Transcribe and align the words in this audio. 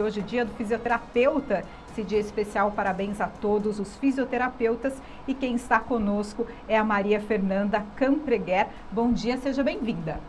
Hoje, 0.00 0.22
dia 0.22 0.44
do 0.44 0.54
fisioterapeuta, 0.54 1.64
esse 1.90 2.04
dia 2.04 2.20
especial, 2.20 2.70
parabéns 2.70 3.20
a 3.20 3.26
todos 3.26 3.80
os 3.80 3.96
fisioterapeutas 3.96 4.94
e 5.26 5.34
quem 5.34 5.56
está 5.56 5.80
conosco 5.80 6.46
é 6.68 6.78
a 6.78 6.84
Maria 6.84 7.20
Fernanda 7.20 7.84
Campreguer. 7.96 8.68
Bom 8.92 9.12
dia, 9.12 9.36
seja 9.38 9.64
bem-vinda. 9.64 10.20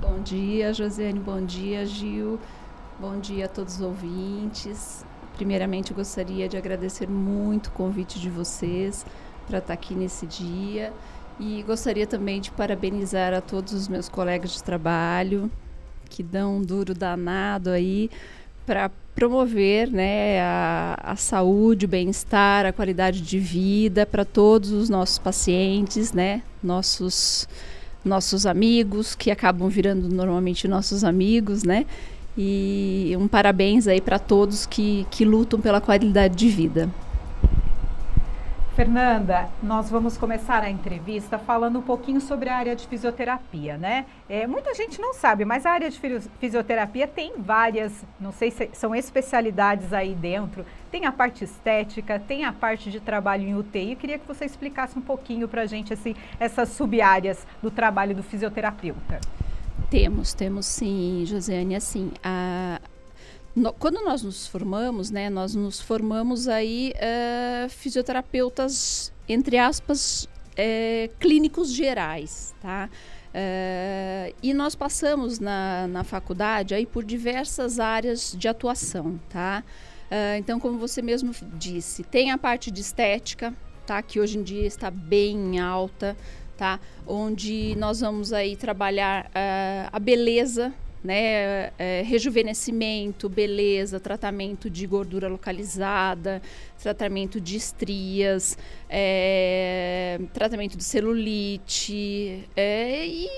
Bom 0.00 0.18
dia, 0.18 0.74
Josiane, 0.74 1.20
bom 1.20 1.40
dia, 1.40 1.86
Gil, 1.86 2.40
bom 2.98 3.16
dia 3.20 3.44
a 3.44 3.48
todos 3.48 3.76
os 3.76 3.80
ouvintes. 3.80 5.04
Primeiramente, 5.36 5.94
gostaria 5.94 6.48
de 6.48 6.56
agradecer 6.56 7.08
muito 7.08 7.68
o 7.68 7.72
convite 7.72 8.18
de 8.18 8.28
vocês 8.28 9.06
para 9.46 9.58
estar 9.58 9.72
aqui 9.72 9.94
nesse 9.94 10.26
dia 10.26 10.92
e 11.38 11.62
gostaria 11.62 12.08
também 12.08 12.40
de 12.40 12.50
parabenizar 12.50 13.34
a 13.34 13.40
todos 13.40 13.72
os 13.72 13.86
meus 13.86 14.08
colegas 14.08 14.50
de 14.50 14.64
trabalho 14.64 15.48
que 16.10 16.22
dão 16.24 16.56
um 16.56 16.62
duro 16.62 16.92
danado 16.92 17.70
aí 17.70 18.10
para 18.70 18.88
promover 19.16 19.90
né, 19.90 20.40
a, 20.40 20.96
a 21.02 21.16
saúde, 21.16 21.86
o 21.86 21.88
bem-estar, 21.88 22.64
a 22.64 22.72
qualidade 22.72 23.20
de 23.20 23.36
vida 23.36 24.06
para 24.06 24.24
todos 24.24 24.70
os 24.70 24.88
nossos 24.88 25.18
pacientes, 25.18 26.12
né, 26.12 26.40
nossos, 26.62 27.48
nossos 28.04 28.46
amigos, 28.46 29.16
que 29.16 29.28
acabam 29.28 29.68
virando 29.68 30.08
normalmente 30.08 30.68
nossos 30.68 31.02
amigos, 31.02 31.64
né? 31.64 31.84
E 32.38 33.12
um 33.18 33.26
parabéns 33.26 33.88
aí 33.88 34.00
para 34.00 34.20
todos 34.20 34.66
que, 34.66 35.04
que 35.10 35.24
lutam 35.24 35.60
pela 35.60 35.80
qualidade 35.80 36.36
de 36.36 36.48
vida. 36.48 36.88
Fernanda, 38.80 39.50
nós 39.62 39.90
vamos 39.90 40.16
começar 40.16 40.62
a 40.62 40.70
entrevista 40.70 41.38
falando 41.38 41.80
um 41.80 41.82
pouquinho 41.82 42.18
sobre 42.18 42.48
a 42.48 42.56
área 42.56 42.74
de 42.74 42.86
fisioterapia, 42.86 43.76
né? 43.76 44.06
É, 44.26 44.46
muita 44.46 44.72
gente 44.72 44.98
não 44.98 45.12
sabe, 45.12 45.44
mas 45.44 45.66
a 45.66 45.72
área 45.72 45.90
de 45.90 46.00
fisioterapia 46.40 47.06
tem 47.06 47.34
várias, 47.36 47.92
não 48.18 48.32
sei 48.32 48.50
se 48.50 48.70
são 48.72 48.94
especialidades 48.94 49.92
aí 49.92 50.14
dentro. 50.14 50.64
Tem 50.90 51.04
a 51.04 51.12
parte 51.12 51.44
estética, 51.44 52.18
tem 52.18 52.46
a 52.46 52.54
parte 52.54 52.90
de 52.90 53.00
trabalho 53.00 53.46
em 53.46 53.54
UTI. 53.54 53.90
Eu 53.90 53.96
queria 53.98 54.18
que 54.18 54.26
você 54.26 54.46
explicasse 54.46 54.98
um 54.98 55.02
pouquinho 55.02 55.46
para 55.46 55.60
a 55.60 55.66
gente 55.66 55.92
assim, 55.92 56.16
essas 56.38 56.70
sub-áreas 56.70 57.46
do 57.62 57.70
trabalho 57.70 58.14
do 58.14 58.22
fisioterapeuta. 58.22 59.20
Temos, 59.90 60.32
temos 60.32 60.66
sim, 60.66 61.24
Josiane. 61.26 61.74
Assim, 61.74 62.12
a, 62.22 62.59
no, 63.54 63.72
quando 63.72 64.02
nós 64.04 64.22
nos 64.22 64.46
formamos, 64.46 65.10
né, 65.10 65.28
nós 65.28 65.54
nos 65.54 65.80
formamos 65.80 66.46
aí 66.48 66.92
uh, 66.96 67.68
fisioterapeutas, 67.68 69.12
entre 69.28 69.58
aspas, 69.58 70.24
uh, 70.24 71.14
clínicos 71.18 71.72
gerais, 71.72 72.54
tá? 72.60 72.88
Uh, 73.30 74.34
e 74.42 74.52
nós 74.52 74.74
passamos 74.74 75.38
na, 75.38 75.86
na 75.88 76.04
faculdade 76.04 76.74
aí 76.74 76.86
por 76.86 77.04
diversas 77.04 77.78
áreas 77.78 78.34
de 78.36 78.48
atuação, 78.48 79.20
tá? 79.28 79.62
então, 80.36 80.58
como 80.58 80.76
você 80.76 81.00
mesmo 81.00 81.32
disse, 81.56 82.02
tem 82.02 82.32
a 82.32 82.36
parte 82.36 82.68
de 82.68 82.80
estética, 82.80 83.54
tá? 83.86 84.02
Que 84.02 84.18
hoje 84.18 84.38
em 84.38 84.42
dia 84.42 84.66
está 84.66 84.90
bem 84.90 85.60
alta, 85.60 86.16
tá? 86.56 86.80
Onde 87.06 87.76
nós 87.76 88.00
vamos 88.00 88.32
aí 88.32 88.56
trabalhar 88.56 89.30
a 89.92 89.98
beleza, 90.00 90.74
né? 91.02 91.72
É, 91.78 92.02
rejuvenescimento, 92.04 93.28
beleza, 93.28 93.98
tratamento 93.98 94.68
de 94.68 94.86
gordura 94.86 95.28
localizada, 95.28 96.42
tratamento 96.80 97.40
de 97.40 97.56
estrias, 97.56 98.56
é, 98.88 100.20
tratamento 100.32 100.76
de 100.76 100.84
celulite 100.84 102.48
é, 102.56 103.06
e 103.06 103.28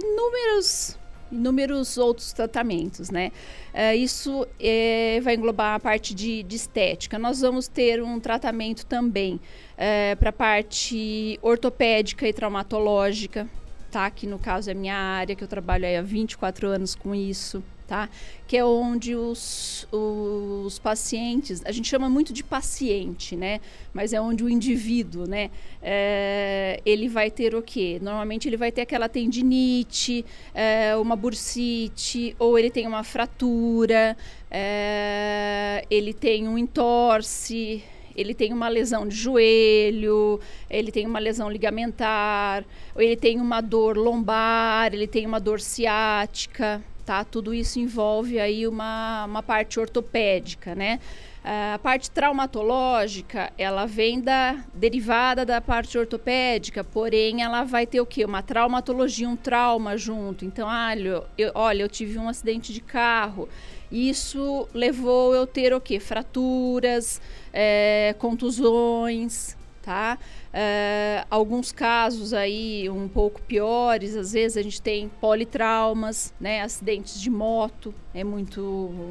inúmeros 0.00 0.98
inúmeros 1.32 1.96
outros 1.96 2.32
tratamentos, 2.32 3.10
né? 3.10 3.32
É, 3.72 3.96
isso 3.96 4.46
é, 4.60 5.18
vai 5.22 5.34
englobar 5.34 5.74
a 5.74 5.80
parte 5.80 6.14
de, 6.14 6.42
de, 6.42 6.56
estética. 6.56 7.18
Nós 7.18 7.40
vamos 7.40 7.66
ter 7.66 8.02
um 8.02 8.20
tratamento 8.20 8.84
também 8.84 9.40
é, 9.76 10.14
para 10.14 10.28
a 10.28 10.32
parte 10.32 11.38
ortopédica 11.40 12.28
e 12.28 12.32
traumatológica, 12.34 13.48
tá? 13.92 14.10
Que 14.10 14.26
no 14.26 14.38
caso 14.38 14.70
é 14.70 14.74
minha 14.74 14.96
área, 14.96 15.36
que 15.36 15.44
eu 15.44 15.48
trabalho 15.48 15.86
há 15.86 16.02
24 16.02 16.66
anos 16.66 16.94
com 16.94 17.14
isso, 17.14 17.62
tá? 17.86 18.08
Que 18.48 18.56
é 18.56 18.64
onde 18.64 19.14
os, 19.14 19.86
os 19.92 20.78
pacientes, 20.78 21.62
a 21.66 21.70
gente 21.70 21.88
chama 21.88 22.08
muito 22.08 22.32
de 22.32 22.42
paciente, 22.42 23.36
né? 23.36 23.60
Mas 23.92 24.14
é 24.14 24.20
onde 24.20 24.42
o 24.42 24.48
indivíduo, 24.48 25.26
né? 25.26 25.50
É, 25.82 26.80
ele 26.86 27.06
vai 27.06 27.30
ter 27.30 27.54
o 27.54 27.60
quê? 27.60 27.98
Normalmente 28.00 28.48
ele 28.48 28.56
vai 28.56 28.72
ter 28.72 28.80
aquela 28.80 29.10
tendinite, 29.10 30.24
é, 30.54 30.96
uma 30.96 31.14
bursite, 31.14 32.34
ou 32.38 32.58
ele 32.58 32.70
tem 32.70 32.86
uma 32.86 33.04
fratura, 33.04 34.16
é, 34.50 35.84
ele 35.90 36.14
tem 36.14 36.48
um 36.48 36.56
entorse, 36.56 37.84
ele 38.16 38.34
tem 38.34 38.52
uma 38.52 38.68
lesão 38.68 39.06
de 39.06 39.14
joelho, 39.14 40.40
ele 40.68 40.92
tem 40.92 41.06
uma 41.06 41.18
lesão 41.18 41.50
ligamentar, 41.50 42.64
ele 42.96 43.16
tem 43.16 43.40
uma 43.40 43.60
dor 43.60 43.96
lombar, 43.96 44.92
ele 44.92 45.06
tem 45.06 45.26
uma 45.26 45.40
dor 45.40 45.60
ciática, 45.60 46.82
tá? 47.04 47.24
Tudo 47.24 47.52
isso 47.52 47.78
envolve 47.78 48.38
aí 48.38 48.66
uma, 48.66 49.24
uma 49.24 49.42
parte 49.42 49.78
ortopédica, 49.78 50.74
né? 50.74 51.00
A 51.44 51.78
parte 51.82 52.08
traumatológica, 52.08 53.52
ela 53.58 53.84
vem 53.84 54.20
da 54.20 54.64
derivada 54.72 55.44
da 55.44 55.60
parte 55.60 55.98
ortopédica, 55.98 56.84
porém 56.84 57.42
ela 57.42 57.64
vai 57.64 57.84
ter 57.84 58.00
o 58.00 58.06
quê? 58.06 58.24
Uma 58.24 58.42
traumatologia, 58.42 59.28
um 59.28 59.34
trauma 59.34 59.96
junto. 59.96 60.44
Então, 60.44 60.68
olha, 60.68 61.24
eu, 61.36 61.50
olha, 61.52 61.82
eu 61.82 61.88
tive 61.88 62.16
um 62.16 62.28
acidente 62.28 62.72
de 62.72 62.80
carro. 62.80 63.48
Isso 63.92 64.66
levou 64.72 65.34
eu 65.34 65.46
ter 65.46 65.74
o 65.74 65.80
quê? 65.80 66.00
Fraturas, 66.00 67.20
é, 67.52 68.14
contusões, 68.18 69.54
tá? 69.82 70.18
É, 70.50 71.26
alguns 71.28 71.72
casos 71.72 72.32
aí 72.32 72.88
um 72.88 73.06
pouco 73.06 73.42
piores, 73.42 74.16
às 74.16 74.32
vezes 74.32 74.56
a 74.56 74.62
gente 74.62 74.80
tem 74.80 75.10
politraumas, 75.20 76.32
né? 76.40 76.62
Acidentes 76.62 77.20
de 77.20 77.28
moto, 77.28 77.94
é 78.14 78.24
muito, 78.24 78.62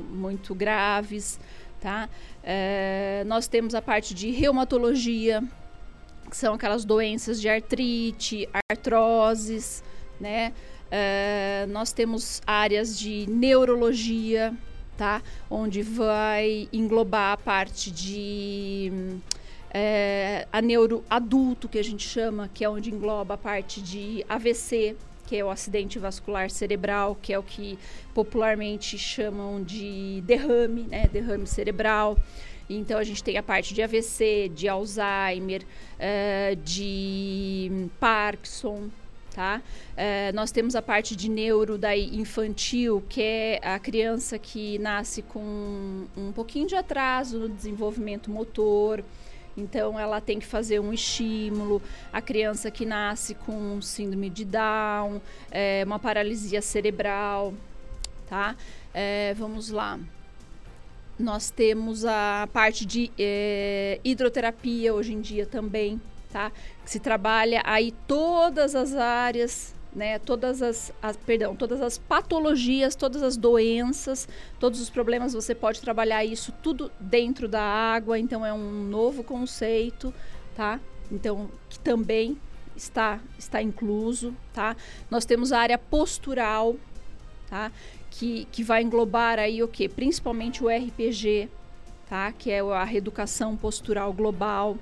muito 0.09 0.55
graves, 0.55 1.39
tá? 1.79 2.09
É, 2.43 3.23
nós 3.27 3.47
temos 3.47 3.75
a 3.75 3.83
parte 3.83 4.15
de 4.15 4.31
reumatologia, 4.31 5.43
que 6.27 6.35
são 6.35 6.55
aquelas 6.55 6.83
doenças 6.83 7.39
de 7.39 7.47
artrite, 7.47 8.49
artroses, 8.67 9.83
né? 10.19 10.53
É, 10.89 11.67
nós 11.69 11.93
temos 11.93 12.41
áreas 12.47 12.97
de 12.97 13.25
neurologia, 13.29 14.53
tá? 15.01 15.23
Onde 15.49 15.81
vai 15.81 16.69
englobar 16.71 17.33
a 17.33 17.37
parte 17.37 17.89
de 17.89 19.17
é, 19.73 20.45
a 20.53 20.61
neuro 20.61 21.03
adulto, 21.09 21.67
que 21.67 21.79
a 21.79 21.83
gente 21.83 22.07
chama, 22.07 22.47
que 22.53 22.63
é 22.63 22.69
onde 22.69 22.91
engloba 22.91 23.33
a 23.33 23.37
parte 23.37 23.81
de 23.81 24.23
AVC, 24.29 24.95
que 25.25 25.37
é 25.37 25.43
o 25.43 25.49
acidente 25.49 25.97
vascular 25.97 26.51
cerebral, 26.51 27.17
que 27.19 27.33
é 27.33 27.39
o 27.39 27.41
que 27.41 27.79
popularmente 28.13 28.95
chamam 28.95 29.63
de 29.63 30.21
derrame, 30.23 30.83
né? 30.83 31.09
Derrame 31.11 31.47
cerebral. 31.47 32.15
Então 32.69 32.99
a 32.99 33.03
gente 33.03 33.23
tem 33.23 33.39
a 33.39 33.43
parte 33.43 33.73
de 33.73 33.81
AVC, 33.81 34.51
de 34.53 34.67
Alzheimer, 34.67 35.63
uh, 35.63 36.55
de 36.57 37.89
Parkinson, 37.99 38.91
tá? 39.33 39.61
É, 39.95 40.31
nós 40.33 40.51
temos 40.51 40.75
a 40.75 40.81
parte 40.81 41.15
de 41.15 41.29
neuro 41.29 41.77
daí 41.77 42.15
infantil, 42.15 43.03
que 43.09 43.21
é 43.21 43.59
a 43.63 43.79
criança 43.79 44.37
que 44.37 44.77
nasce 44.79 45.21
com 45.21 46.05
um 46.15 46.31
pouquinho 46.31 46.67
de 46.67 46.75
atraso 46.75 47.39
no 47.39 47.49
desenvolvimento 47.49 48.29
motor. 48.29 49.03
Então, 49.57 49.99
ela 49.99 50.21
tem 50.21 50.39
que 50.39 50.45
fazer 50.45 50.79
um 50.79 50.93
estímulo. 50.93 51.81
A 52.11 52.21
criança 52.21 52.71
que 52.71 52.85
nasce 52.85 53.35
com 53.35 53.81
síndrome 53.81 54.29
de 54.29 54.45
Down, 54.45 55.21
é, 55.49 55.83
uma 55.85 55.99
paralisia 55.99 56.61
cerebral, 56.61 57.53
tá? 58.29 58.55
É, 58.93 59.33
vamos 59.33 59.69
lá. 59.69 59.99
Nós 61.19 61.51
temos 61.51 62.05
a 62.05 62.47
parte 62.51 62.85
de 62.85 63.11
é, 63.19 63.99
hidroterapia 64.03 64.93
hoje 64.93 65.13
em 65.13 65.21
dia 65.21 65.45
também, 65.45 66.01
tá? 66.31 66.51
Que 66.83 66.89
se 66.89 66.99
trabalha 66.99 67.61
aí 67.65 67.91
todas 68.07 68.75
as 68.75 68.95
áreas, 68.95 69.73
né? 69.93 70.19
Todas 70.19 70.61
as, 70.61 70.91
as, 71.01 71.17
perdão, 71.17 71.55
todas 71.55 71.81
as 71.81 71.97
patologias, 71.97 72.95
todas 72.95 73.21
as 73.21 73.35
doenças, 73.37 74.27
todos 74.59 74.79
os 74.79 74.89
problemas, 74.89 75.33
você 75.33 75.53
pode 75.53 75.81
trabalhar 75.81 76.23
isso 76.23 76.51
tudo 76.63 76.91
dentro 76.99 77.47
da 77.47 77.61
água, 77.61 78.17
então 78.17 78.45
é 78.45 78.53
um 78.53 78.85
novo 78.87 79.23
conceito, 79.23 80.13
tá? 80.55 80.79
Então, 81.11 81.49
que 81.69 81.77
também 81.79 82.37
está 82.75 83.19
está 83.37 83.61
incluso, 83.61 84.33
tá? 84.53 84.75
Nós 85.09 85.25
temos 85.25 85.51
a 85.51 85.59
área 85.59 85.77
postural, 85.77 86.75
tá? 87.49 87.71
Que, 88.09 88.45
que 88.51 88.63
vai 88.63 88.81
englobar 88.81 89.39
aí 89.39 89.61
o 89.61 89.67
que? 89.67 89.87
Principalmente 89.89 90.63
o 90.63 90.69
RPG, 90.69 91.49
tá? 92.09 92.31
Que 92.31 92.51
é 92.51 92.59
a 92.59 92.83
reeducação 92.83 93.57
postural 93.57 94.13
global. 94.13 94.77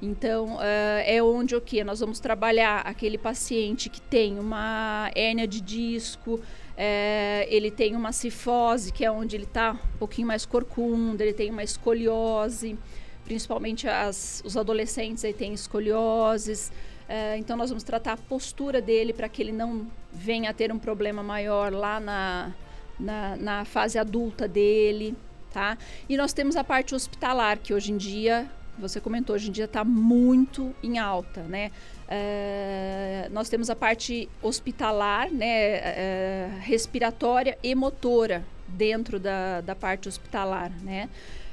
Então, 0.00 0.56
uh, 0.56 1.02
é 1.04 1.22
onde 1.22 1.56
o 1.56 1.60
que 1.60 1.82
nós 1.82 2.00
vamos 2.00 2.20
trabalhar 2.20 2.80
aquele 2.80 3.18
paciente 3.18 3.88
que 3.88 4.00
tem 4.00 4.38
uma 4.38 5.10
hérnia 5.14 5.46
de 5.46 5.60
disco, 5.60 6.40
É, 6.80 7.44
ele 7.50 7.72
tem 7.72 7.96
uma 7.96 8.12
cifose, 8.12 8.92
que 8.92 9.04
é 9.04 9.10
onde 9.10 9.34
ele 9.34 9.46
está 9.46 9.72
um 9.72 9.98
pouquinho 9.98 10.28
mais 10.28 10.46
corcunda, 10.46 11.24
ele 11.24 11.32
tem 11.32 11.50
uma 11.50 11.64
escoliose, 11.64 12.78
principalmente 13.24 13.88
as, 13.88 14.40
os 14.44 14.56
adolescentes 14.56 15.24
aí 15.24 15.34
têm 15.34 15.52
escolioses. 15.52 16.70
É, 17.08 17.36
então 17.36 17.56
nós 17.56 17.70
vamos 17.70 17.82
tratar 17.82 18.12
a 18.12 18.16
postura 18.16 18.80
dele 18.80 19.12
para 19.12 19.28
que 19.28 19.42
ele 19.42 19.50
não 19.50 19.88
venha 20.12 20.50
a 20.50 20.52
ter 20.52 20.70
um 20.70 20.78
problema 20.78 21.20
maior 21.20 21.72
lá 21.72 21.98
na, 21.98 22.54
na, 22.96 23.36
na 23.36 23.64
fase 23.64 23.98
adulta 23.98 24.46
dele, 24.46 25.16
tá? 25.52 25.76
E 26.08 26.16
nós 26.16 26.32
temos 26.32 26.54
a 26.54 26.62
parte 26.62 26.94
hospitalar, 26.94 27.58
que 27.58 27.74
hoje 27.74 27.90
em 27.90 27.96
dia 27.96 28.48
você 28.78 29.00
comentou, 29.00 29.34
hoje 29.34 29.48
em 29.48 29.52
dia 29.52 29.64
está 29.64 29.84
muito 29.84 30.74
em 30.82 30.98
alta, 30.98 31.42
né? 31.42 31.70
É, 32.08 33.28
nós 33.32 33.48
temos 33.48 33.68
a 33.68 33.76
parte 33.76 34.28
hospitalar, 34.42 35.30
né, 35.30 35.46
é, 35.46 36.50
respiratória 36.60 37.58
e 37.62 37.74
motora 37.74 38.44
dentro 38.66 39.18
da, 39.18 39.60
da 39.60 39.74
parte 39.74 40.08
hospitalar, 40.08 40.70
né? 40.82 41.08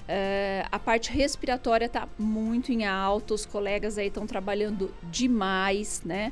É, 0.07 0.66
a 0.72 0.77
parte 0.77 1.12
respiratória 1.12 1.86
está 1.86 2.07
muito 2.18 2.72
em 2.72 2.86
alta, 2.86 3.33
os 3.33 3.45
colegas 3.45 3.98
aí 3.98 4.07
estão 4.07 4.28
trabalhando 4.28 4.94
demais, 5.04 6.01
né? 6.06 6.31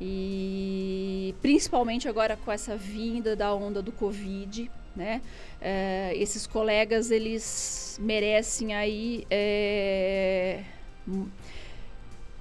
E 0.00 1.34
principalmente 1.40 2.08
agora 2.08 2.36
com 2.36 2.52
essa 2.52 2.76
vinda 2.76 3.34
da 3.34 3.54
onda 3.54 3.80
do 3.80 3.92
Covid, 3.92 4.70
né? 4.94 5.20
É, 5.60 6.12
esses 6.16 6.46
colegas 6.46 7.10
eles 7.10 7.98
merecem 8.00 8.74
aí 8.74 9.26
é, 9.30 10.62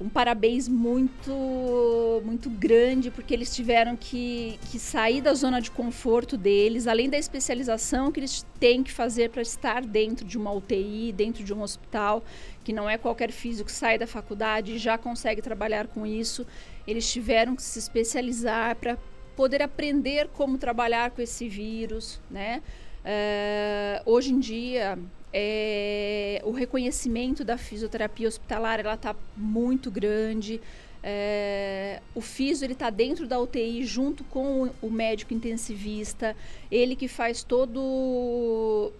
um 0.04 0.10
parabéns 0.10 0.68
muito 0.68 2.22
muito 2.26 2.50
grande 2.50 3.10
porque 3.10 3.34
eles 3.34 3.56
tiveram 3.56 3.96
que, 3.96 4.60
que 4.70 4.78
sair 4.78 5.22
da 5.22 5.34
zona 5.34 5.62
de 5.62 5.72
conforto 5.72 6.36
deles, 6.36 6.88
além 6.88 7.10
da 7.10 7.18
especialização 7.18 8.12
que 8.12 8.20
eles 8.20 8.46
têm 8.60 8.84
que 8.84 8.92
fazer 8.92 9.30
para 9.30 9.42
estar 9.42 9.82
dentro 9.82 10.26
de 10.26 10.38
uma 10.38 10.52
UTI, 10.52 11.14
dentro 11.14 11.44
de 11.44 11.54
um 11.54 11.62
hospital, 11.62 12.24
que 12.64 12.74
não 12.74 12.90
é 12.90 12.98
qualquer 12.98 13.32
físico 13.32 13.68
que 13.68 13.76
sai 13.76 13.98
da 13.98 14.08
faculdade 14.08 14.74
e 14.74 14.78
já 14.78 14.98
consegue 14.98 15.42
trabalhar 15.42 15.88
com 15.88 16.06
isso. 16.06 16.46
Eles 16.86 17.12
tiveram 17.12 17.56
que 17.56 17.62
se 17.62 17.80
especializar 17.80 18.76
para 18.76 18.98
poder 19.36 19.62
aprender 19.62 20.30
como 20.34 20.58
trabalhar 20.58 21.12
com 21.12 21.22
esse 21.22 21.48
vírus, 21.48 22.20
né? 22.30 22.62
Uh, 23.04 24.12
hoje 24.12 24.32
em 24.32 24.40
dia, 24.40 24.98
é, 25.34 26.42
o 26.46 26.52
reconhecimento 26.52 27.44
da 27.44 27.58
fisioterapia 27.58 28.28
hospitalar 28.28 28.80
ela 28.80 28.94
está 28.94 29.16
muito 29.36 29.90
grande. 29.90 30.62
É, 31.02 32.02
o 32.16 32.22
FISO 32.22 32.64
ele 32.64 32.74
está 32.74 32.90
dentro 32.90 33.28
da 33.28 33.38
UTI 33.38 33.84
junto 33.84 34.24
com 34.24 34.64
o, 34.64 34.70
o 34.84 34.90
médico 34.90 35.34
intensivista, 35.34 36.34
ele 36.72 36.96
que 36.96 37.10
faz 37.10 37.44
todo 37.44 38.94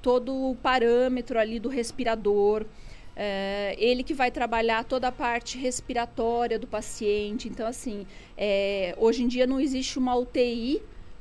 todo 0.00 0.32
o 0.32 0.56
parâmetro 0.62 1.38
ali 1.38 1.60
do 1.60 1.68
respirador. 1.68 2.64
É, 3.22 3.76
ele 3.78 4.02
que 4.02 4.14
vai 4.14 4.30
trabalhar 4.30 4.82
toda 4.82 5.08
a 5.08 5.12
parte 5.12 5.58
respiratória 5.58 6.58
do 6.58 6.66
paciente. 6.66 7.50
Então, 7.50 7.66
assim, 7.66 8.06
é, 8.34 8.94
hoje 8.96 9.22
em 9.22 9.28
dia 9.28 9.46
não 9.46 9.60
existe 9.60 9.98
uma 9.98 10.16
UTI 10.16 10.80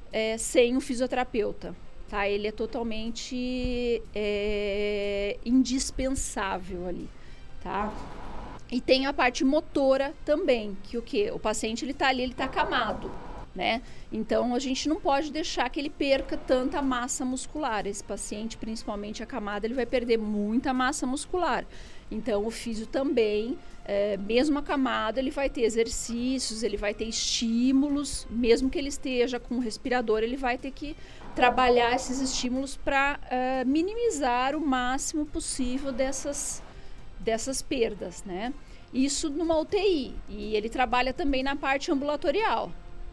é, 0.10 0.38
sem 0.38 0.78
o 0.78 0.80
fisioterapeuta. 0.80 1.76
Tá? 2.08 2.26
Ele 2.26 2.48
é 2.48 2.54
totalmente 2.54 4.02
é, 4.16 5.38
indispensável 5.46 6.88
ali. 6.88 7.10
Tá? 7.62 7.94
E 8.72 8.80
tem 8.80 9.06
a 9.06 9.12
parte 9.12 9.44
motora 9.44 10.14
também, 10.24 10.78
que 10.84 10.98
o 10.98 11.02
que? 11.02 11.30
O 11.32 11.40
paciente 11.40 11.84
ele 11.84 11.92
está 11.92 12.08
ali, 12.08 12.24
ele 12.24 12.32
está 12.32 12.46
acamado 12.46 13.12
né? 13.56 13.82
Então 14.12 14.54
a 14.54 14.60
gente 14.60 14.88
não 14.88 15.00
pode 15.00 15.32
deixar 15.32 15.70
que 15.70 15.80
ele 15.80 15.90
perca 15.90 16.38
tanta 16.38 16.82
massa 16.82 17.26
muscular. 17.26 17.86
Esse 17.88 18.04
paciente, 18.04 18.58
principalmente 18.58 19.24
a 19.24 19.26
camada, 19.26 19.66
ele 19.66 19.74
vai 19.74 19.86
perder 19.86 20.18
muita 20.18 20.74
massa 20.74 21.06
muscular. 21.06 21.66
Então 22.12 22.46
o 22.46 22.52
físio 22.52 22.88
também, 22.88 23.58
é, 23.86 24.18
mesmo 24.18 24.58
a 24.60 24.62
camada, 24.62 25.20
ele 25.20 25.32
vai 25.32 25.50
ter 25.50 25.62
exercícios, 25.62 26.64
ele 26.64 26.78
vai 26.78 26.94
ter 26.94 27.06
estímulos, 27.06 28.28
mesmo 28.30 28.70
que 28.70 28.78
ele 28.78 28.90
esteja 28.90 29.40
com 29.40 29.56
o 29.56 29.60
respirador, 29.60 30.20
ele 30.20 30.38
vai 30.38 30.58
ter 30.58 30.72
que 30.72 30.96
trabalhar 31.36 31.96
esses 31.96 32.20
estímulos 32.20 32.76
para 32.76 33.20
é, 33.30 33.64
minimizar 33.64 34.56
o 34.56 34.62
máximo 34.62 35.26
possível 35.26 35.92
dessas, 35.92 36.64
dessas 37.20 37.62
perdas, 37.62 38.24
né? 38.24 38.54
Isso 38.92 39.30
numa 39.30 39.58
UTI. 39.60 40.16
E 40.28 40.56
ele 40.56 40.68
trabalha 40.68 41.14
também 41.14 41.44
na 41.44 41.56
parte 41.56 41.92
ambulatorial 41.92 42.72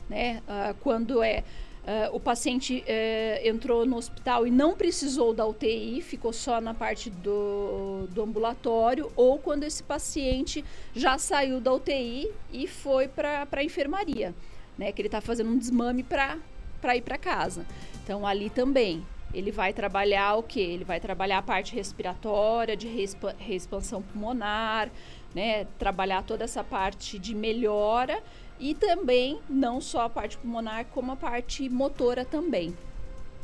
né? 0.08 0.42
Uh, 0.46 0.74
quando 0.80 1.22
é 1.22 1.42
uh, 1.86 2.14
o 2.14 2.20
paciente 2.20 2.84
uh, 2.86 3.46
entrou 3.48 3.86
no 3.86 3.96
hospital 3.96 4.46
e 4.46 4.50
não 4.50 4.76
precisou 4.76 5.32
da 5.32 5.46
UTI, 5.46 6.00
ficou 6.02 6.32
só 6.32 6.60
na 6.60 6.74
parte 6.74 7.10
do, 7.10 8.06
do 8.10 8.22
ambulatório, 8.22 9.10
ou 9.16 9.38
quando 9.38 9.64
esse 9.64 9.82
paciente 9.82 10.64
já 10.94 11.18
saiu 11.18 11.60
da 11.60 11.72
UTI 11.72 12.30
e 12.52 12.66
foi 12.66 13.08
para 13.08 13.46
a 13.50 13.64
enfermaria, 13.64 14.34
né? 14.76 14.92
Que 14.92 15.00
ele 15.00 15.08
está 15.08 15.20
fazendo 15.20 15.50
um 15.50 15.58
desmame 15.58 16.02
para 16.02 16.96
ir 16.96 17.02
para 17.02 17.16
casa. 17.16 17.64
Então 18.02 18.26
ali 18.26 18.50
também 18.50 19.04
ele 19.34 19.50
vai 19.50 19.72
trabalhar 19.72 20.36
o 20.36 20.42
que? 20.42 20.60
Ele 20.60 20.84
vai 20.84 21.00
trabalhar 21.00 21.38
a 21.38 21.42
parte 21.42 21.74
respiratória, 21.74 22.76
de 22.76 22.86
respa 22.86 23.34
reexpansão 23.38 24.00
pulmonar, 24.00 24.90
né? 25.34 25.66
Trabalhar 25.78 26.22
toda 26.22 26.44
essa 26.44 26.64
parte 26.64 27.18
de 27.18 27.34
melhora 27.34 28.22
e 28.58 28.74
também 28.74 29.38
não 29.48 29.80
só 29.80 30.02
a 30.02 30.08
parte 30.08 30.36
pulmonar, 30.38 30.86
como 30.92 31.12
a 31.12 31.16
parte 31.16 31.68
motora 31.68 32.24
também. 32.24 32.74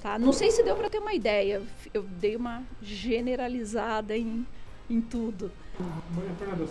Tá? 0.02 0.18
Não 0.18 0.32
sei 0.32 0.50
se 0.50 0.62
deu 0.64 0.74
para 0.74 0.90
ter 0.90 0.98
uma 0.98 1.14
ideia. 1.14 1.62
Eu 1.94 2.04
dei 2.20 2.34
uma 2.34 2.62
generalizada 2.82 4.16
em, 4.16 4.44
em 4.90 5.00
tudo. 5.00 5.50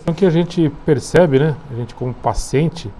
O 0.06 0.14
que 0.14 0.26
a 0.26 0.30
gente 0.30 0.70
percebe, 0.84 1.38
né? 1.38 1.56
A 1.70 1.74
gente 1.74 1.94
como 1.94 2.12
paciente 2.12 2.90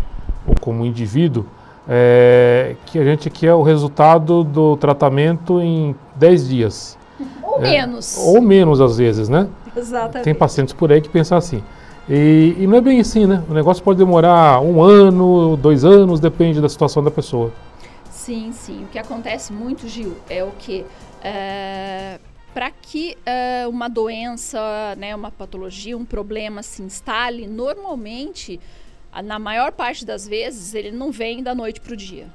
ou 0.47 0.55
como 0.59 0.85
indivíduo, 0.85 1.47
é 1.89 2.77
que 2.87 2.99
a 2.99 3.05
gente 3.05 3.29
quer 3.29 3.55
o 3.55 3.62
resultado 3.62 4.43
do 4.43 4.77
tratamento 4.77 5.61
em 5.61 5.94
10 6.17 6.49
dias. 6.49 6.99
Ou 7.43 7.59
é, 7.59 7.71
menos. 7.71 8.17
Ou 8.19 8.41
menos 8.41 8.81
às 8.81 8.97
vezes, 8.99 9.29
né? 9.29 9.49
Exatamente. 9.77 10.25
Tem 10.25 10.35
pacientes 10.35 10.73
por 10.73 10.93
aí 10.93 11.00
que 11.00 11.09
pensam 11.09 11.37
assim. 11.37 11.62
E, 12.08 12.56
e, 12.58 12.66
não 12.66 12.78
é 12.78 12.81
bem 12.81 13.00
assim, 13.00 13.26
né? 13.26 13.44
O 13.49 13.54
negócio 13.54 13.82
pode 13.82 13.99
demorar 13.99 14.60
um 14.60 14.82
ano, 14.82 15.56
dois 15.56 15.84
anos, 15.84 16.19
depende 16.19 16.60
da 16.60 16.69
situação 16.69 17.02
da 17.02 17.10
pessoa. 17.10 17.52
Sim, 18.10 18.52
sim. 18.52 18.84
O 18.84 18.88
que 18.88 18.99
acontece 18.99 19.52
muito, 19.52 19.88
Gil, 19.88 20.16
é 20.28 20.43
o 20.43 20.50
que 20.52 20.84
é, 21.22 22.19
para 22.52 22.70
que 22.70 23.16
é, 23.25 23.66
uma 23.66 23.88
doença, 23.88 24.94
né, 24.96 25.15
uma 25.15 25.31
patologia, 25.31 25.96
um 25.96 26.05
problema 26.05 26.62
se 26.62 26.82
instale, 26.82 27.46
normalmente, 27.46 28.60
na 29.24 29.38
maior 29.38 29.72
parte 29.72 30.05
das 30.05 30.27
vezes, 30.27 30.74
ele 30.74 30.91
não 30.91 31.10
vem 31.10 31.43
da 31.43 31.55
noite 31.55 31.81
para 31.81 31.94
o 31.94 31.96
dia, 31.96 32.27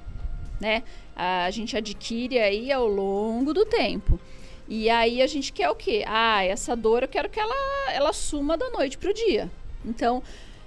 né? 0.59 0.83
A 1.15 1.49
gente 1.51 1.75
adquire 1.75 2.37
aí 2.37 2.71
ao 2.71 2.87
longo 2.87 3.53
do 3.53 3.65
tempo. 3.65 4.19
E 4.67 4.89
aí 4.89 5.21
a 5.21 5.27
gente 5.27 5.53
quer 5.53 5.69
o 5.69 5.75
quê? 5.75 6.03
Ah, 6.05 6.43
essa 6.43 6.75
dor 6.75 7.03
eu 7.03 7.07
quero 7.07 7.29
que 7.29 7.39
ela, 7.39 7.55
ela 7.93 8.13
suma 8.13 8.57
da 8.57 8.69
noite 8.69 8.97
para 8.97 9.09
o 9.09 9.13
dia. 9.13 9.49
Então, 9.85 10.21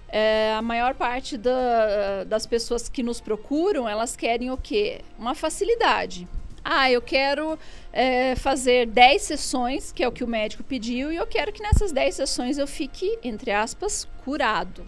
é, 0.09 0.55
a 0.55 0.63
maior 0.63 0.95
parte 0.95 1.37
da, 1.37 2.25
das 2.25 2.47
pessoas 2.47 2.89
que 2.89 3.03
nos 3.03 3.21
procuram, 3.21 3.89
elas 3.89 4.17
querem 4.17 4.51
o 4.51 4.57
quê? 4.57 5.01
Uma 5.19 5.35
facilidade. 5.35 6.27
Ah, 6.63 6.91
eu 6.91 7.01
quero 7.01 7.59
é, 7.93 8.37
fazer 8.37 8.87
10 8.87 9.23
sessões, 9.23 9.93
que 9.93 10.03
é 10.03 10.09
o 10.09 10.13
que 10.13 10.23
o 10.23 10.29
médico 10.29 10.63
pediu, 10.63 11.13
e 11.13 11.17
eu 11.17 11.27
quero 11.27 11.53
que 11.53 11.63
nessas 11.63 11.91
10 11.93 12.15
sessões 12.15 12.59
eu 12.59 12.67
fique, 12.67 13.19
entre 13.23 13.51
aspas, 13.51 14.07
curado. 14.25 14.87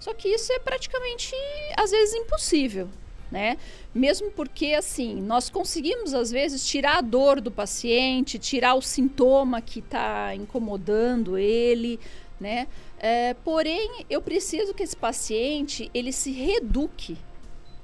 Só 0.00 0.12
que 0.14 0.28
isso 0.28 0.52
é 0.52 0.58
praticamente, 0.58 1.34
às 1.76 1.90
vezes, 1.90 2.14
impossível 2.14 2.88
né? 3.30 3.56
Mesmo 3.94 4.30
porque, 4.30 4.74
assim, 4.74 5.20
nós 5.20 5.50
conseguimos, 5.50 6.14
às 6.14 6.30
vezes, 6.30 6.66
tirar 6.66 6.98
a 6.98 7.00
dor 7.00 7.40
do 7.40 7.50
paciente, 7.50 8.38
tirar 8.38 8.74
o 8.74 8.82
sintoma 8.82 9.60
que 9.60 9.80
está 9.80 10.34
incomodando 10.34 11.36
ele, 11.36 11.98
né? 12.40 12.66
É, 13.00 13.34
porém, 13.44 14.04
eu 14.10 14.20
preciso 14.20 14.74
que 14.74 14.82
esse 14.82 14.96
paciente, 14.96 15.90
ele 15.94 16.12
se 16.12 16.32
reduque, 16.32 17.16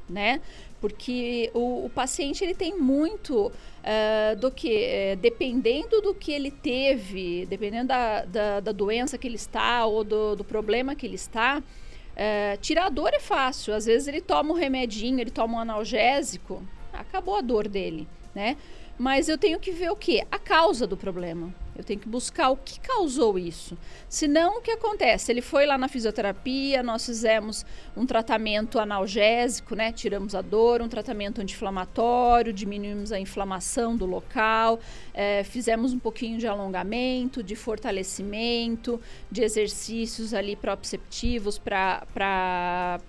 né? 0.08 0.40
Porque 0.80 1.50
o, 1.54 1.86
o 1.86 1.90
paciente, 1.90 2.42
ele 2.42 2.54
tem 2.54 2.76
muito 2.76 3.46
uh, 3.46 4.36
do 4.38 4.50
que, 4.50 4.84
é, 4.84 5.16
dependendo 5.16 6.00
do 6.02 6.14
que 6.14 6.32
ele 6.32 6.50
teve, 6.50 7.46
dependendo 7.46 7.88
da, 7.88 8.24
da, 8.24 8.60
da 8.60 8.72
doença 8.72 9.16
que 9.16 9.26
ele 9.26 9.36
está 9.36 9.86
ou 9.86 10.04
do, 10.04 10.36
do 10.36 10.44
problema 10.44 10.94
que 10.94 11.06
ele 11.06 11.14
está, 11.14 11.62
é, 12.16 12.56
tirar 12.58 12.86
a 12.86 12.90
dor 12.90 13.14
é 13.14 13.20
fácil. 13.20 13.72
Às 13.72 13.86
vezes 13.86 14.08
ele 14.08 14.20
toma 14.20 14.50
um 14.50 14.56
remedinho, 14.56 15.20
ele 15.20 15.30
toma 15.30 15.56
um 15.56 15.60
analgésico, 15.60 16.62
acabou 16.92 17.36
a 17.36 17.40
dor 17.40 17.68
dele, 17.68 18.06
né? 18.34 18.56
Mas 18.98 19.28
eu 19.28 19.38
tenho 19.38 19.58
que 19.58 19.70
ver 19.70 19.90
o 19.90 19.96
que? 19.96 20.20
A 20.30 20.38
causa 20.38 20.86
do 20.86 20.96
problema. 20.96 21.52
Eu 21.76 21.82
tenho 21.82 21.98
que 21.98 22.08
buscar 22.08 22.50
o 22.50 22.56
que 22.56 22.78
causou 22.80 23.38
isso. 23.38 23.76
Senão, 24.08 24.58
o 24.58 24.60
que 24.60 24.70
acontece? 24.70 25.32
Ele 25.32 25.42
foi 25.42 25.66
lá 25.66 25.76
na 25.76 25.88
fisioterapia, 25.88 26.82
nós 26.82 27.04
fizemos 27.04 27.66
um 27.96 28.06
tratamento 28.06 28.78
analgésico, 28.78 29.74
né? 29.74 29.92
Tiramos 29.92 30.34
a 30.34 30.42
dor, 30.42 30.80
um 30.80 30.88
tratamento 30.88 31.40
anti-inflamatório, 31.40 32.52
diminuímos 32.52 33.12
a 33.12 33.18
inflamação 33.18 33.96
do 33.96 34.06
local, 34.06 34.78
é, 35.12 35.42
fizemos 35.44 35.92
um 35.92 35.98
pouquinho 35.98 36.38
de 36.38 36.46
alongamento, 36.46 37.42
de 37.42 37.56
fortalecimento, 37.56 39.00
de 39.30 39.42
exercícios 39.42 40.32
ali 40.32 40.56
proprioceptivos 40.56 41.58
para 41.58 42.06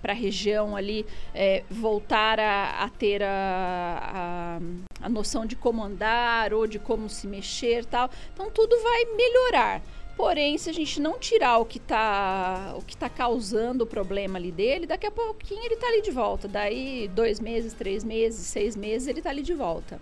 a 0.02 0.12
região 0.12 0.76
ali 0.76 1.06
é, 1.34 1.62
voltar 1.70 2.40
a, 2.40 2.84
a 2.84 2.88
ter 2.88 3.22
a, 3.22 4.58
a, 4.58 4.85
a 5.00 5.08
noção 5.08 5.44
de 5.44 5.56
como 5.56 5.82
andar 5.82 6.52
ou 6.52 6.66
de 6.66 6.78
como 6.78 7.08
se 7.08 7.26
mexer 7.26 7.84
tal. 7.84 8.10
Então, 8.32 8.50
tudo 8.50 8.76
vai 8.82 9.04
melhorar. 9.16 9.82
Porém, 10.16 10.56
se 10.56 10.70
a 10.70 10.72
gente 10.72 10.98
não 10.98 11.18
tirar 11.18 11.58
o 11.58 11.66
que 11.66 11.76
está 11.76 12.74
o 12.76 12.80
que 12.80 12.96
tá 12.96 13.08
causando 13.08 13.84
o 13.84 13.86
problema 13.86 14.38
ali 14.38 14.50
dele, 14.50 14.86
daqui 14.86 15.06
a 15.06 15.10
pouquinho 15.10 15.62
ele 15.62 15.74
está 15.74 15.86
ali 15.86 16.00
de 16.00 16.10
volta. 16.10 16.48
Daí, 16.48 17.08
dois 17.14 17.38
meses, 17.38 17.74
três 17.74 18.02
meses, 18.02 18.46
seis 18.46 18.74
meses, 18.74 19.06
ele 19.08 19.18
está 19.18 19.28
ali 19.28 19.42
de 19.42 19.52
volta. 19.52 20.00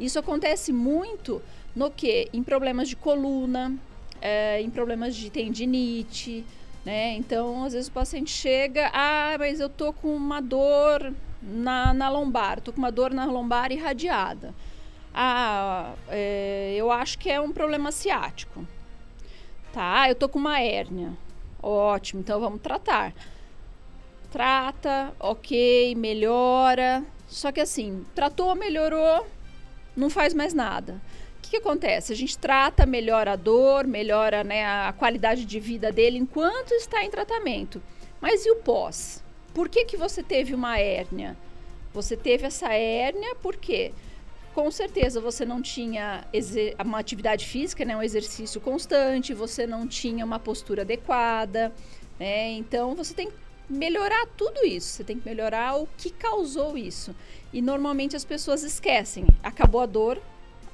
Isso 0.00 0.18
acontece 0.18 0.72
muito 0.72 1.40
no 1.76 1.90
que? 1.90 2.28
Em 2.32 2.42
problemas 2.42 2.88
de 2.88 2.96
coluna, 2.96 3.72
é, 4.20 4.60
em 4.60 4.68
problemas 4.68 5.14
de 5.14 5.30
tendinite, 5.30 6.44
né? 6.84 7.14
Então, 7.14 7.64
às 7.64 7.72
vezes 7.72 7.88
o 7.88 7.92
paciente 7.92 8.30
chega, 8.30 8.90
ah, 8.92 9.36
mas 9.38 9.60
eu 9.60 9.68
tô 9.68 9.92
com 9.92 10.14
uma 10.14 10.40
dor 10.40 11.14
na, 11.46 11.94
na 11.94 12.08
lombar, 12.08 12.60
tô 12.60 12.72
com 12.72 12.78
uma 12.78 12.90
dor 12.90 13.12
na 13.12 13.24
lombar 13.24 13.70
irradiada. 13.70 14.52
Ah, 15.14 15.94
é, 16.08 16.74
eu 16.76 16.90
acho 16.90 17.18
que 17.18 17.30
é 17.30 17.40
um 17.40 17.52
problema 17.52 17.92
ciático. 17.92 18.66
Tá, 19.72 20.08
eu 20.08 20.14
tô 20.14 20.28
com 20.28 20.38
uma 20.38 20.60
hérnia. 20.60 21.12
Ótimo, 21.62 22.20
então 22.20 22.40
vamos 22.40 22.60
tratar. 22.60 23.14
Trata, 24.30 25.14
ok, 25.20 25.94
melhora. 25.94 27.04
Só 27.28 27.50
que 27.52 27.60
assim, 27.60 28.04
tratou, 28.14 28.54
melhorou, 28.54 29.26
não 29.96 30.10
faz 30.10 30.34
mais 30.34 30.52
nada. 30.52 31.00
O 31.38 31.42
que, 31.42 31.50
que 31.50 31.56
acontece? 31.56 32.12
A 32.12 32.16
gente 32.16 32.36
trata, 32.36 32.84
melhora 32.84 33.32
a 33.32 33.36
dor, 33.36 33.86
melhora 33.86 34.42
né, 34.42 34.66
a 34.66 34.92
qualidade 34.92 35.44
de 35.44 35.60
vida 35.60 35.92
dele 35.92 36.18
enquanto 36.18 36.72
está 36.72 37.04
em 37.04 37.10
tratamento. 37.10 37.80
Mas 38.20 38.44
e 38.44 38.50
o 38.50 38.56
pós? 38.56 39.22
Por 39.56 39.70
que, 39.70 39.86
que 39.86 39.96
você 39.96 40.22
teve 40.22 40.54
uma 40.54 40.78
hérnia? 40.78 41.34
Você 41.94 42.14
teve 42.14 42.44
essa 42.44 42.74
hérnia 42.74 43.34
por 43.36 43.56
quê? 43.56 43.90
com 44.54 44.70
certeza 44.70 45.20
você 45.20 45.44
não 45.44 45.60
tinha 45.60 46.24
uma 46.82 46.98
atividade 46.98 47.44
física, 47.44 47.84
né, 47.84 47.94
um 47.94 48.02
exercício 48.02 48.58
constante, 48.58 49.34
você 49.34 49.66
não 49.66 49.86
tinha 49.86 50.24
uma 50.24 50.38
postura 50.38 50.80
adequada, 50.80 51.70
né? 52.18 52.52
Então 52.52 52.94
você 52.94 53.12
tem 53.12 53.28
que 53.30 53.36
melhorar 53.68 54.26
tudo 54.34 54.64
isso, 54.64 54.88
você 54.88 55.04
tem 55.04 55.20
que 55.20 55.28
melhorar 55.28 55.76
o 55.76 55.86
que 55.98 56.08
causou 56.08 56.78
isso. 56.78 57.14
E 57.52 57.60
normalmente 57.60 58.16
as 58.16 58.24
pessoas 58.24 58.62
esquecem, 58.62 59.26
acabou 59.42 59.82
a 59.82 59.86
dor, 59.86 60.22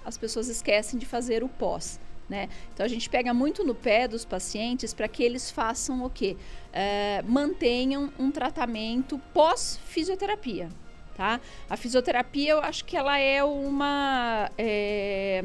as 0.04 0.16
pessoas 0.16 0.46
esquecem 0.46 0.96
de 0.96 1.04
fazer 1.04 1.42
o 1.42 1.48
pós. 1.48 1.98
Né? 2.28 2.48
Então 2.72 2.86
a 2.86 2.88
gente 2.88 3.10
pega 3.10 3.34
muito 3.34 3.64
no 3.64 3.74
pé 3.74 4.06
dos 4.06 4.24
pacientes 4.24 4.94
para 4.94 5.08
que 5.08 5.24
eles 5.24 5.50
façam 5.50 6.04
o 6.04 6.08
quê? 6.08 6.36
É, 6.72 7.22
mantenham 7.26 8.10
um 8.18 8.30
tratamento 8.30 9.20
pós-fisioterapia 9.34 10.70
tá? 11.14 11.40
A 11.68 11.76
fisioterapia, 11.76 12.52
eu 12.52 12.60
acho 12.60 12.84
que 12.84 12.96
ela 12.96 13.18
é 13.18 13.42
uma... 13.44 14.50
É, 14.58 15.44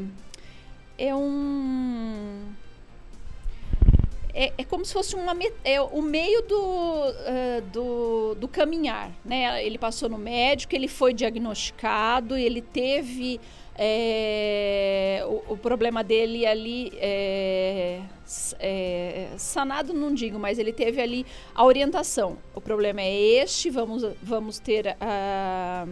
é 0.96 1.14
um... 1.14 2.52
É, 4.40 4.52
é, 4.56 4.62
como 4.62 4.84
se 4.84 4.92
fosse 4.92 5.16
uma, 5.16 5.36
é 5.64 5.80
o 5.80 6.00
meio 6.00 6.42
do, 6.42 6.60
uh, 6.60 7.60
do, 7.72 8.34
do, 8.36 8.46
caminhar, 8.46 9.10
né? 9.24 9.66
Ele 9.66 9.76
passou 9.76 10.08
no 10.08 10.16
médico, 10.16 10.76
ele 10.76 10.86
foi 10.86 11.12
diagnosticado, 11.12 12.36
ele 12.36 12.62
teve 12.62 13.40
é, 13.74 15.24
o, 15.26 15.54
o, 15.54 15.56
problema 15.56 16.04
dele 16.04 16.46
ali 16.46 16.92
é, 16.98 18.00
é, 18.60 19.28
sanado 19.36 19.92
não 19.92 20.14
digo, 20.14 20.38
mas 20.38 20.56
ele 20.56 20.72
teve 20.72 21.00
ali 21.00 21.26
a 21.52 21.64
orientação. 21.64 22.38
O 22.54 22.60
problema 22.60 23.00
é 23.00 23.12
este, 23.42 23.70
vamos, 23.70 24.04
vamos 24.22 24.60
ter 24.60 24.96
a, 25.00 25.84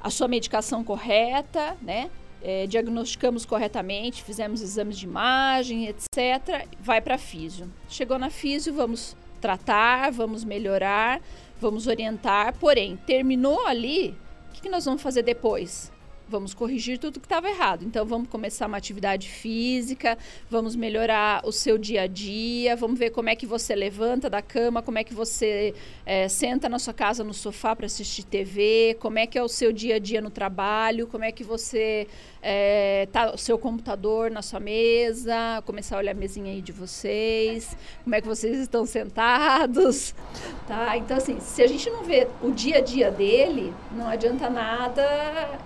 a 0.00 0.08
sua 0.08 0.26
medicação 0.26 0.82
correta, 0.82 1.76
né? 1.82 2.10
É, 2.48 2.64
diagnosticamos 2.64 3.44
corretamente, 3.44 4.22
fizemos 4.22 4.62
exames 4.62 4.96
de 4.96 5.04
imagem, 5.04 5.88
etc. 5.88 6.68
Vai 6.78 7.00
para 7.00 7.18
físio. 7.18 7.68
Chegou 7.88 8.20
na 8.20 8.30
físio, 8.30 8.72
vamos 8.72 9.16
tratar, 9.40 10.12
vamos 10.12 10.44
melhorar, 10.44 11.20
vamos 11.60 11.88
orientar. 11.88 12.54
Porém, 12.54 12.96
terminou 13.04 13.66
ali, 13.66 14.16
o 14.48 14.52
que, 14.52 14.60
que 14.62 14.68
nós 14.68 14.84
vamos 14.84 15.02
fazer 15.02 15.24
depois? 15.24 15.90
Vamos 16.28 16.54
corrigir 16.54 16.98
tudo 16.98 17.20
que 17.20 17.26
estava 17.26 17.48
errado. 17.48 17.84
Então, 17.84 18.04
vamos 18.04 18.28
começar 18.28 18.66
uma 18.66 18.76
atividade 18.76 19.28
física, 19.28 20.18
vamos 20.50 20.74
melhorar 20.74 21.42
o 21.44 21.52
seu 21.52 21.78
dia 21.78 22.02
a 22.02 22.06
dia, 22.06 22.76
vamos 22.76 22.98
ver 22.98 23.10
como 23.10 23.28
é 23.28 23.36
que 23.36 23.46
você 23.46 23.74
levanta 23.74 24.28
da 24.28 24.42
cama, 24.42 24.82
como 24.82 24.98
é 24.98 25.04
que 25.04 25.14
você 25.14 25.74
é, 26.04 26.28
senta 26.28 26.68
na 26.68 26.78
sua 26.78 26.94
casa 26.94 27.22
no 27.22 27.34
sofá 27.34 27.74
para 27.74 27.86
assistir 27.86 28.24
TV, 28.24 28.96
como 29.00 29.18
é 29.18 29.26
que 29.26 29.38
é 29.38 29.42
o 29.42 29.48
seu 29.48 29.72
dia 29.72 29.96
a 29.96 29.98
dia 29.98 30.20
no 30.20 30.30
trabalho, 30.30 31.06
como 31.06 31.24
é 31.24 31.32
que 31.32 31.44
você 31.44 32.06
é, 32.42 33.08
tá 33.10 33.34
o 33.34 33.38
seu 33.38 33.58
computador 33.58 34.30
na 34.30 34.42
sua 34.42 34.60
mesa, 34.60 35.62
começar 35.64 35.96
a 35.96 35.98
olhar 35.98 36.12
a 36.12 36.14
mesinha 36.14 36.52
aí 36.52 36.62
de 36.62 36.72
vocês, 36.72 37.76
como 38.04 38.14
é 38.14 38.20
que 38.20 38.26
vocês 38.28 38.58
estão 38.58 38.86
sentados, 38.86 40.14
tá? 40.66 40.96
Então 40.96 41.16
assim, 41.16 41.40
se 41.40 41.62
a 41.62 41.66
gente 41.66 41.90
não 41.90 42.04
vê 42.04 42.28
o 42.42 42.52
dia 42.52 42.78
a 42.78 42.80
dia 42.80 43.10
dele, 43.10 43.72
não 43.92 44.08
adianta 44.08 44.48
nada 44.48 45.02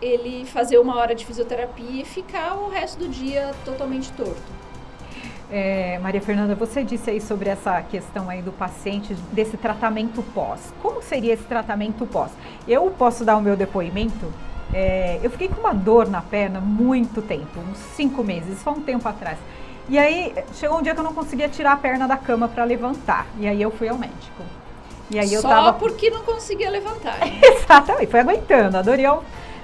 ele 0.01 0.45
fazer 0.51 0.79
uma 0.79 0.97
hora 0.97 1.15
de 1.15 1.25
fisioterapia 1.25 2.03
e 2.03 2.05
ficar 2.05 2.55
o 2.55 2.69
resto 2.69 2.99
do 2.99 3.09
dia 3.09 3.53
totalmente 3.65 4.13
torto. 4.13 4.61
É, 5.51 5.99
Maria 5.99 6.21
Fernanda, 6.21 6.55
você 6.55 6.85
disse 6.85 7.11
aí 7.11 7.21
sobre 7.21 7.49
essa 7.49 7.83
questão 7.83 8.31
aí 8.31 8.41
do 8.41 8.53
paciente, 8.53 9.15
desse 9.33 9.57
tratamento 9.57 10.23
pós. 10.35 10.73
Como 10.81 11.03
seria 11.03 11.35
esse 11.35 11.45
tratamento 11.45 12.07
pós? 12.07 12.31
Eu 12.69 12.89
posso 12.91 13.25
dar 13.25 13.37
o 13.37 13.41
meu 13.41 13.57
depoimento 13.57 14.27
é, 14.73 15.19
eu 15.23 15.31
fiquei 15.31 15.49
com 15.49 15.61
uma 15.61 15.75
dor 15.75 16.09
na 16.09 16.23
perna 16.23 16.61
muito 16.61 17.21
tempo, 17.21 17.59
uns 17.61 17.79
cinco 17.97 18.23
meses, 18.23 18.59
só 18.63 18.71
um 18.71 18.81
tempo 18.81 19.09
atrás. 19.09 19.39
E 19.89 19.99
aí 19.99 20.33
chegou 20.55 20.79
um 20.79 20.83
dia 20.83 20.95
que 20.95 21.01
eu 21.01 21.05
não 21.05 21.13
conseguia 21.13 21.49
tirar 21.49 21.73
a 21.73 21.77
perna 21.77 22.07
da 22.07 22.17
cama 22.17 22.47
para 22.49 22.63
levantar. 22.63 23.27
E 23.39 23.49
aí 23.49 23.61
eu 23.61 23.71
fui 23.73 23.89
ao 23.89 23.99
médico. 23.99 24.45
E 25.11 25.19
aí 25.19 25.33
eu 25.35 25.43
Só 25.43 25.49
tava... 25.49 25.73
porque 25.73 26.09
não 26.11 26.23
conseguia 26.23 26.71
levantar. 26.71 27.19
Exatamente, 27.43 28.07
foi 28.07 28.21
aguentando. 28.21 28.77
A 28.77 28.83
dor 28.83 29.01
ia, 29.01 29.19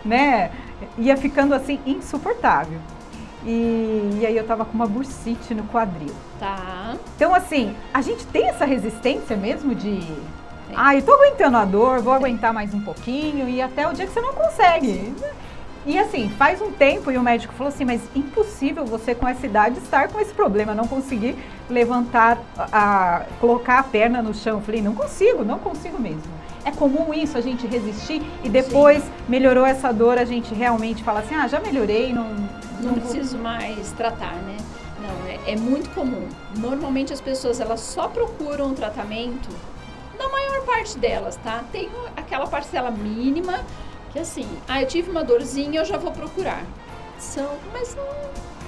né, 0.05 0.51
ia 0.99 1.17
ficando 1.17 1.55
assim 1.55 1.81
insuportável. 1.87 2.79
E, 3.45 4.19
e, 4.21 4.27
aí 4.27 4.37
eu 4.37 4.45
tava 4.45 4.65
com 4.65 4.73
uma 4.73 4.87
bursite 4.87 5.55
no 5.55 5.63
quadril. 5.65 6.13
Tá. 6.39 6.97
Então, 7.15 7.33
assim, 7.33 7.77
a 7.95 8.03
gente 8.03 8.27
tem 8.27 8.49
essa 8.49 8.65
resistência 8.65 9.37
mesmo 9.37 9.73
de 9.73 10.01
ah, 10.75 10.97
eu 10.97 11.03
tô 11.03 11.13
aguentando 11.13 11.57
a 11.57 11.65
dor, 11.65 12.01
vou 12.01 12.13
aguentar 12.13 12.53
mais 12.53 12.75
um 12.75 12.81
pouquinho 12.81 13.49
e 13.49 13.63
até 13.63 13.87
o 13.89 13.93
dia 13.93 14.07
que 14.07 14.13
você 14.13 14.21
não 14.21 14.33
consegue. 14.33 15.15
E 15.87 15.97
assim, 15.97 16.29
faz 16.31 16.61
um 16.61 16.73
tempo 16.73 17.13
e 17.13 17.17
o 17.17 17.23
médico 17.23 17.55
falou 17.55 17.73
assim, 17.73 17.85
mas 17.85 18.03
impossível 18.17 18.85
você 18.85 19.15
com 19.15 19.29
essa 19.29 19.47
idade 19.47 19.79
estar 19.79 20.09
com 20.09 20.19
esse 20.19 20.35
problema, 20.35 20.75
não 20.75 20.89
conseguir 20.89 21.37
levantar, 21.71 22.39
a, 22.59 23.23
colocar 23.41 23.79
a 23.79 23.83
perna 23.85 24.21
no 24.21 24.35
chão. 24.35 24.57
Eu 24.57 24.63
falei, 24.63 24.83
não 24.83 24.97
consigo, 24.97 25.45
não 25.45 25.61
consigo 25.61 26.01
mesmo. 26.01 26.36
É 26.67 26.73
comum 26.73 27.15
isso, 27.15 27.39
a 27.39 27.41
gente 27.41 27.65
resistir 27.65 28.21
e 28.43 28.49
depois 28.49 29.01
Sim. 29.01 29.11
melhorou 29.29 29.65
essa 29.65 29.93
dor, 29.93 30.19
a 30.19 30.25
gente 30.25 30.53
realmente 30.53 31.05
fala 31.05 31.21
assim, 31.21 31.37
ah, 31.37 31.47
já 31.47 31.61
melhorei, 31.61 32.13
não... 32.13 32.29
Não, 32.81 32.93
não 32.93 32.95
preciso 32.95 33.39
mais 33.39 33.93
tratar, 33.93 34.35
né? 34.35 34.57
Não, 35.01 35.29
é, 35.31 35.53
é 35.53 35.57
muito 35.57 35.89
comum. 35.95 36.29
Normalmente 36.59 37.13
as 37.13 37.21
pessoas, 37.21 37.61
elas 37.61 37.81
só 37.81 38.09
procuram 38.09 38.67
um 38.67 38.75
tratamento 38.75 39.49
na 40.19 40.29
maior 40.29 40.65
parte 40.67 40.99
delas, 40.99 41.37
tá? 41.37 41.63
Tem 41.71 41.89
aquela 42.17 42.49
parcela 42.49 42.91
mínima 42.91 43.61
que 44.13 44.19
assim, 44.19 44.49
ah, 44.67 44.83
eu 44.83 44.89
tive 44.89 45.09
uma 45.09 45.23
dorzinha, 45.23 45.81
eu 45.81 45.85
já 45.85 45.97
vou 45.97 46.11
procurar. 46.11 46.65
São, 47.17 47.49
mas 47.73 47.89
são 47.89 48.05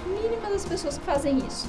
mínimas 0.06 0.52
as 0.52 0.64
pessoas 0.64 0.96
que 0.98 1.04
fazem 1.04 1.38
isso. 1.38 1.68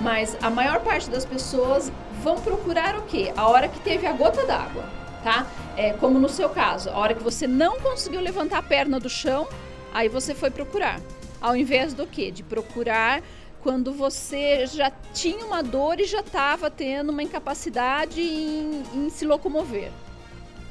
Mas 0.00 0.36
a 0.42 0.48
maior 0.48 0.80
parte 0.80 1.10
das 1.10 1.26
pessoas 1.26 1.92
vão 2.22 2.36
procurar 2.36 2.96
o 2.96 3.02
quê? 3.02 3.32
A 3.36 3.46
hora 3.46 3.68
que 3.68 3.78
teve 3.80 4.06
a 4.06 4.12
gota 4.12 4.44
d'água, 4.46 4.84
tá? 5.22 5.46
É, 5.76 5.92
como 5.92 6.18
no 6.18 6.28
seu 6.28 6.48
caso, 6.48 6.88
a 6.88 6.96
hora 6.96 7.14
que 7.14 7.22
você 7.22 7.46
não 7.46 7.78
conseguiu 7.78 8.20
levantar 8.20 8.58
a 8.58 8.62
perna 8.62 8.98
do 8.98 9.10
chão, 9.10 9.46
aí 9.92 10.08
você 10.08 10.34
foi 10.34 10.50
procurar. 10.50 11.00
Ao 11.40 11.54
invés 11.54 11.92
do 11.92 12.06
quê? 12.06 12.30
De 12.30 12.42
procurar 12.42 13.22
quando 13.62 13.92
você 13.92 14.64
já 14.66 14.90
tinha 15.12 15.44
uma 15.44 15.62
dor 15.62 16.00
e 16.00 16.04
já 16.04 16.20
estava 16.20 16.70
tendo 16.70 17.10
uma 17.10 17.22
incapacidade 17.22 18.20
em, 18.20 18.82
em, 18.94 19.10
se 19.10 19.26
locomover, 19.26 19.90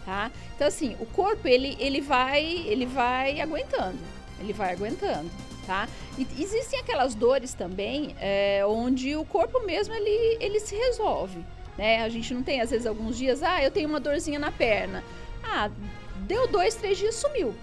tá? 0.06 0.32
Então 0.56 0.66
assim, 0.66 0.96
o 1.00 1.06
corpo 1.06 1.46
ele, 1.46 1.76
ele 1.78 2.00
vai 2.00 2.42
ele 2.42 2.86
vai 2.86 3.42
aguentando, 3.42 4.00
ele 4.40 4.54
vai 4.54 4.72
aguentando, 4.72 5.30
tá? 5.68 5.90
E 6.18 6.26
existem 6.40 6.80
aquelas 6.80 7.14
dores 7.14 7.54
também 7.54 8.16
é, 8.18 8.66
onde 8.66 9.14
o 9.16 9.26
corpo 9.26 9.60
mesmo 9.66 9.94
ele, 9.94 10.38
ele 10.40 10.62
se 10.62 10.74
resolve, 10.74 11.44
né? 11.77 12.03
A 12.03 12.10
gente 12.10 12.34
não 12.34 12.44
tem 12.44 12.62
às 12.62 12.72
vezes 12.72 12.86
alguns 12.86 13.17
dias, 13.17 13.44
ah, 13.44 13.63
eu 13.63 13.72
tenho 13.72 13.89
uma 13.89 14.00
dorzinha 14.00 14.39
na 14.39 14.51
perna, 14.51 15.03
ah, 15.44 15.70
deu 16.27 16.48
dois, 16.48 16.75
três 16.75 16.98
dias 16.98 17.15
sumiu. 17.15 17.53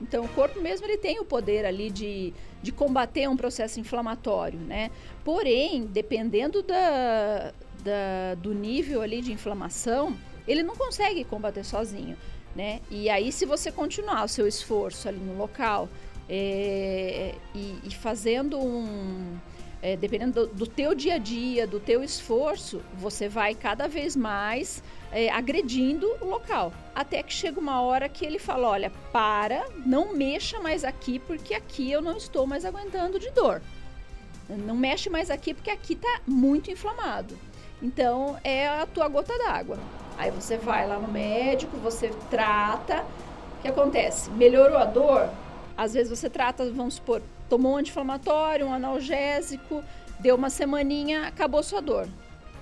Então 0.00 0.24
o 0.24 0.28
corpo 0.28 0.60
mesmo 0.60 0.86
ele 0.86 0.96
tem 0.96 1.18
o 1.18 1.24
poder 1.24 1.64
ali 1.64 1.90
de, 1.90 2.32
de 2.62 2.70
combater 2.70 3.28
um 3.28 3.36
processo 3.36 3.80
inflamatório, 3.80 4.58
né? 4.58 4.90
Porém, 5.24 5.86
dependendo 5.86 6.62
da, 6.62 7.52
da, 7.82 8.34
do 8.36 8.54
nível 8.54 9.02
ali 9.02 9.20
de 9.20 9.32
inflamação, 9.32 10.16
ele 10.46 10.62
não 10.62 10.76
consegue 10.76 11.24
combater 11.24 11.64
sozinho, 11.64 12.16
né? 12.54 12.80
E 12.90 13.10
aí, 13.10 13.30
se 13.32 13.44
você 13.44 13.70
continuar 13.70 14.24
o 14.24 14.28
seu 14.28 14.46
esforço 14.46 15.08
ali 15.08 15.18
no 15.18 15.36
local 15.36 15.88
é, 16.28 17.34
e, 17.54 17.78
e, 17.84 17.94
fazendo 17.94 18.58
um... 18.58 19.36
É, 19.80 19.96
dependendo 19.96 20.46
do, 20.46 20.54
do, 20.54 20.66
teu 20.66 20.92
dia 20.92 21.14
a 21.14 21.18
dia, 21.18 21.64
do 21.66 21.78
teu 21.78 22.02
esforço, 22.02 22.82
você 22.94 23.28
vai 23.28 23.54
cada 23.54 23.86
vez 23.86 24.16
mais 24.16 24.82
é, 25.12 25.30
agredindo 25.30 26.06
o 26.20 26.24
local. 26.24 26.72
Até 26.94 27.22
que 27.22 27.32
chega 27.32 27.60
uma 27.60 27.80
hora 27.80 28.08
que 28.08 28.26
ele 28.26 28.40
fala: 28.40 28.68
olha, 28.68 28.92
para, 29.12 29.64
não 29.86 30.12
mexa 30.14 30.58
mais 30.58 30.82
aqui, 30.82 31.20
porque 31.20 31.54
aqui 31.54 31.92
eu 31.92 32.02
não 32.02 32.16
estou 32.16 32.44
mais 32.44 32.64
aguentando 32.64 33.20
de 33.20 33.30
dor. 33.30 33.62
Não 34.48 34.74
mexe 34.74 35.08
mais 35.08 35.30
aqui, 35.30 35.54
porque 35.54 35.70
aqui 35.70 35.92
está 35.92 36.22
muito 36.26 36.70
inflamado. 36.70 37.38
Então 37.80 38.36
é 38.42 38.66
a 38.66 38.86
tua 38.86 39.06
gota 39.08 39.36
d'água. 39.38 39.78
Aí 40.16 40.32
você 40.32 40.56
vai 40.56 40.88
lá 40.88 40.98
no 40.98 41.06
médico, 41.06 41.76
você 41.76 42.10
trata. 42.28 43.04
O 43.58 43.62
que 43.62 43.68
acontece? 43.68 44.30
Melhorou 44.30 44.76
a 44.76 44.84
dor? 44.84 45.28
Às 45.76 45.94
vezes 45.94 46.10
você 46.10 46.28
trata, 46.28 46.68
vamos 46.72 46.94
supor, 46.94 47.22
tomou 47.48 47.72
um 47.72 47.76
anti-inflamatório, 47.76 48.66
um 48.66 48.72
analgésico, 48.72 49.82
deu 50.18 50.36
uma 50.36 50.50
semaninha, 50.50 51.26
acabou 51.26 51.62
sua 51.62 51.80
dor. 51.80 52.06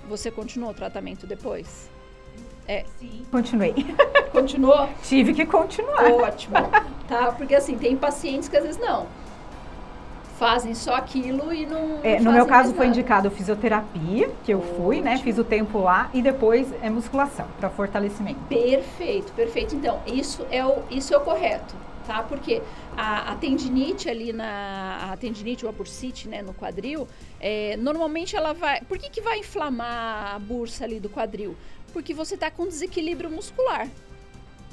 Você 0.07 0.31
continuou 0.31 0.71
o 0.71 0.73
tratamento 0.73 1.27
depois? 1.27 1.89
É. 2.67 2.83
Sim. 2.99 3.25
Continuei. 3.31 3.73
Continuou? 4.31 4.89
Tive 5.01 5.33
que 5.33 5.45
continuar. 5.45 6.11
Ótimo. 6.11 6.53
Tá? 7.07 7.31
Porque 7.31 7.55
assim, 7.55 7.77
tem 7.77 7.95
pacientes 7.95 8.49
que 8.49 8.57
às 8.57 8.63
vezes 8.63 8.79
não. 8.79 9.07
Fazem 10.37 10.75
só 10.75 10.95
aquilo 10.95 11.51
e 11.51 11.65
não. 11.65 11.99
É, 12.03 12.19
no 12.19 12.31
meu 12.31 12.45
caso 12.45 12.73
foi 12.75 12.87
indicado 12.87 13.31
fisioterapia, 13.31 14.29
que 14.43 14.51
eu 14.53 14.59
Ótimo. 14.59 14.75
fui, 14.75 15.01
né? 15.01 15.17
Fiz 15.17 15.39
o 15.39 15.43
tempo 15.43 15.79
lá 15.79 16.11
e 16.13 16.21
depois 16.21 16.71
é 16.83 16.89
musculação 16.89 17.47
para 17.57 17.69
fortalecimento. 17.69 18.39
Perfeito, 18.47 19.31
perfeito. 19.31 19.75
Então, 19.75 19.99
isso 20.05 20.45
é 20.51 20.63
o, 20.63 20.83
isso 20.91 21.13
é 21.13 21.17
o 21.17 21.21
correto 21.21 21.73
tá? 22.07 22.23
Porque 22.23 22.61
a, 22.95 23.33
a, 23.33 23.35
tendinite 23.35 24.09
ali 24.09 24.33
na 24.33 25.11
a 25.11 25.17
tendinite 25.17 25.65
ou 25.65 25.69
a 25.69 25.73
bursite, 25.73 26.27
né, 26.27 26.41
no 26.41 26.53
quadril, 26.53 27.07
é, 27.39 27.77
normalmente 27.77 28.35
ela 28.35 28.53
vai. 28.53 28.81
Por 28.81 28.97
que, 28.97 29.09
que 29.09 29.21
vai 29.21 29.39
inflamar 29.39 30.35
a 30.35 30.39
bursa 30.39 30.85
ali 30.85 30.99
do 30.99 31.09
quadril? 31.09 31.55
porque 31.97 32.13
você 32.13 32.35
está 32.35 32.51
com 32.51 32.67
desequilíbrio 32.67 33.29
muscular. 33.29 33.89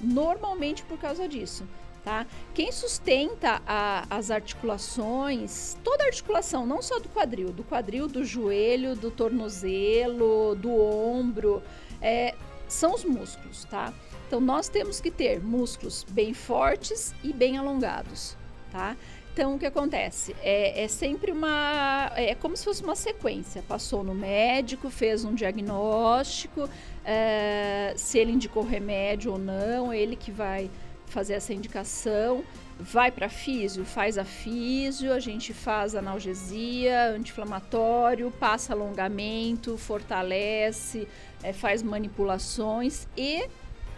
Normalmente 0.01 0.83
por 0.83 0.99
causa 0.99 1.27
disso. 1.27 1.67
Tá? 2.05 2.27
Quem 2.53 2.71
sustenta 2.71 3.63
a, 3.67 4.05
as 4.11 4.31
articulações, 4.31 5.75
toda 5.83 6.05
articulação, 6.05 6.67
não 6.67 6.83
só 6.83 6.99
do 6.99 7.09
quadril, 7.09 7.51
do 7.51 7.65
quadril, 7.65 8.07
do 8.07 8.23
joelho, 8.23 8.95
do 8.95 9.11
tornozelo, 9.11 10.55
do 10.55 10.71
ombro, 10.71 11.63
é, 12.03 12.35
são 12.69 12.93
os 12.93 13.05
músculos, 13.05 13.65
tá? 13.65 13.91
Então 14.27 14.41
nós 14.41 14.69
temos 14.69 15.01
que 15.01 15.11
ter 15.11 15.41
músculos 15.41 16.05
bem 16.11 16.35
fortes 16.35 17.15
e 17.23 17.33
bem 17.33 17.57
alongados, 17.57 18.37
tá? 18.71 18.97
Então, 19.35 19.57
o 19.57 19.59
que 19.59 19.67
acontece? 19.67 20.35
É, 20.41 20.85
é, 20.85 20.87
sempre 20.87 21.33
uma. 21.33 22.13
É 22.15 22.37
como 22.37 22.57
se 22.57 22.65
fosse 22.65 22.85
uma 22.85 22.95
sequência. 22.95 23.65
Passou 23.67 24.05
no 24.05 24.15
médico, 24.15 24.89
fez 24.89 25.25
um 25.25 25.35
diagnóstico, 25.35 26.71
é, 27.05 27.95
se 27.97 28.17
ele 28.17 28.31
indicou 28.31 28.63
remédio 28.63 29.33
ou 29.33 29.39
não, 29.39 29.93
ele 29.93 30.15
que 30.15 30.31
vai 30.31 30.71
fazer 31.07 31.35
essa 31.35 31.53
indicação. 31.53 32.45
Vai 32.79 33.11
para 33.11 33.29
físio, 33.29 33.85
faz 33.85 34.19
a 34.19 34.25
físio, 34.25 35.13
a 35.13 35.19
gente 35.19 35.53
faz 35.53 35.97
analgesia, 35.97 37.11
anti-inflamatório, 37.11 38.33
passa 38.33 38.73
alongamento, 38.73 39.77
fortalece, 39.77 41.09
é, 41.43 41.53
faz 41.53 41.83
manipulações 41.83 43.07
e 43.17 43.49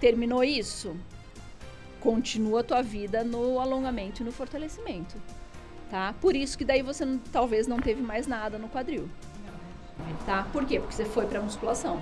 terminou 0.01 0.43
isso 0.45 0.97
continua 2.01 2.61
a 2.61 2.63
tua 2.63 2.83
vida 2.83 3.25
no 3.25 3.59
alongamento 3.59 4.23
e 4.23 4.25
no 4.25 4.31
fortalecimento, 4.31 5.17
tá? 5.91 6.15
Por 6.21 6.37
isso 6.37 6.57
que 6.57 6.65
daí 6.65 6.81
você 6.81 7.05
não, 7.05 7.19
talvez 7.33 7.67
não 7.67 7.79
teve 7.79 8.01
mais 8.01 8.29
nada 8.29 8.59
no 8.59 8.69
quadril, 8.69 9.09
tá? 10.25 10.47
Por 10.53 10.65
quê? 10.65 10.79
Porque 10.79 10.95
você 10.95 11.05
foi 11.05 11.27
para 11.27 11.41
musculação. 11.41 11.99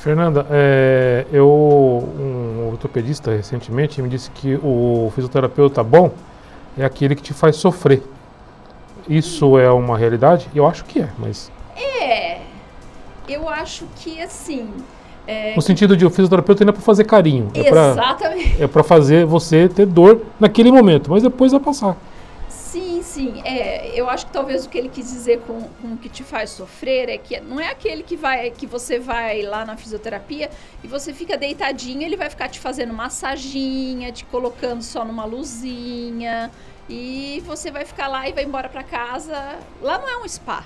Fernanda, 0.00 0.46
é, 0.50 1.26
eu 1.32 1.48
um 1.48 2.68
ortopedista 2.70 3.32
recentemente 3.32 4.00
me 4.00 4.08
disse 4.08 4.30
que 4.30 4.54
o 4.62 5.10
fisioterapeuta 5.14 5.82
bom 5.82 6.12
é 6.78 6.84
aquele 6.84 7.16
que 7.16 7.22
te 7.22 7.32
faz 7.32 7.56
sofrer. 7.56 8.02
Isso 9.08 9.58
é 9.58 9.70
uma 9.70 9.98
realidade? 9.98 10.48
Eu 10.54 10.66
acho 10.66 10.84
que 10.84 11.00
é, 11.00 11.10
mas 11.18 11.50
é. 11.76 12.42
Eu 13.28 13.48
acho 13.48 13.86
que 13.96 14.20
assim, 14.20 14.70
é... 15.26 15.54
No 15.54 15.62
sentido 15.62 15.96
de 15.96 16.04
o 16.04 16.10
fisioterapeuta 16.10 16.62
ainda 16.62 16.70
é 16.70 16.74
para 16.74 16.82
fazer 16.82 17.04
carinho. 17.04 17.50
É 17.54 17.68
Exatamente. 17.68 18.62
É 18.62 18.66
para 18.66 18.82
fazer 18.82 19.24
você 19.24 19.68
ter 19.68 19.86
dor 19.86 20.22
naquele 20.38 20.70
momento, 20.70 21.10
mas 21.10 21.22
depois 21.22 21.52
vai 21.52 21.60
passar. 21.60 21.96
Sim, 22.48 23.02
sim. 23.02 23.40
É, 23.44 23.92
eu 23.94 24.10
acho 24.10 24.26
que 24.26 24.32
talvez 24.32 24.66
o 24.66 24.68
que 24.68 24.76
ele 24.76 24.88
quis 24.88 25.10
dizer 25.10 25.40
com, 25.46 25.62
com 25.80 25.94
o 25.94 25.96
que 25.96 26.08
te 26.08 26.24
faz 26.24 26.50
sofrer 26.50 27.08
é 27.08 27.16
que 27.16 27.38
não 27.40 27.60
é 27.60 27.70
aquele 27.70 28.02
que 28.02 28.16
vai 28.16 28.50
que 28.50 28.66
você 28.66 28.98
vai 28.98 29.42
lá 29.42 29.64
na 29.64 29.76
fisioterapia 29.76 30.50
e 30.82 30.88
você 30.88 31.12
fica 31.12 31.36
deitadinho, 31.36 32.02
ele 32.02 32.16
vai 32.16 32.28
ficar 32.28 32.48
te 32.48 32.58
fazendo 32.58 32.92
massaginha, 32.92 34.10
te 34.10 34.24
colocando 34.24 34.82
só 34.82 35.04
numa 35.04 35.24
luzinha 35.24 36.50
e 36.88 37.42
você 37.46 37.70
vai 37.70 37.84
ficar 37.84 38.08
lá 38.08 38.28
e 38.28 38.32
vai 38.32 38.44
embora 38.44 38.68
para 38.68 38.82
casa. 38.82 39.56
Lá 39.80 39.98
não 39.98 40.08
é 40.08 40.18
um 40.18 40.28
spa 40.28 40.64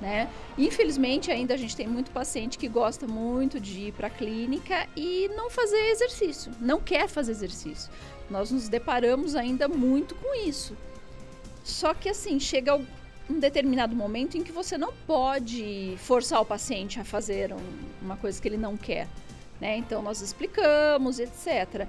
né? 0.00 0.28
Infelizmente, 0.58 1.30
ainda 1.30 1.54
a 1.54 1.56
gente 1.56 1.76
tem 1.76 1.86
muito 1.86 2.10
paciente 2.10 2.58
que 2.58 2.68
gosta 2.68 3.06
muito 3.06 3.58
de 3.58 3.88
ir 3.88 3.92
para 3.92 4.08
a 4.08 4.10
clínica 4.10 4.86
e 4.96 5.28
não 5.34 5.50
fazer 5.50 5.90
exercício, 5.90 6.52
não 6.60 6.80
quer 6.80 7.08
fazer 7.08 7.32
exercício. 7.32 7.90
Nós 8.28 8.50
nos 8.50 8.68
deparamos 8.68 9.34
ainda 9.34 9.68
muito 9.68 10.14
com 10.16 10.34
isso. 10.34 10.76
Só 11.64 11.94
que 11.94 12.08
assim, 12.08 12.38
chega 12.38 12.76
um 13.28 13.40
determinado 13.40 13.94
momento 13.94 14.36
em 14.36 14.42
que 14.42 14.52
você 14.52 14.76
não 14.76 14.92
pode 15.06 15.96
forçar 15.98 16.40
o 16.40 16.44
paciente 16.44 17.00
a 17.00 17.04
fazer 17.04 17.52
um, 17.52 17.58
uma 18.02 18.16
coisa 18.16 18.40
que 18.40 18.46
ele 18.46 18.56
não 18.56 18.76
quer. 18.76 19.08
Né? 19.60 19.78
Então 19.78 20.02
nós 20.02 20.20
explicamos, 20.20 21.18
etc. 21.18 21.88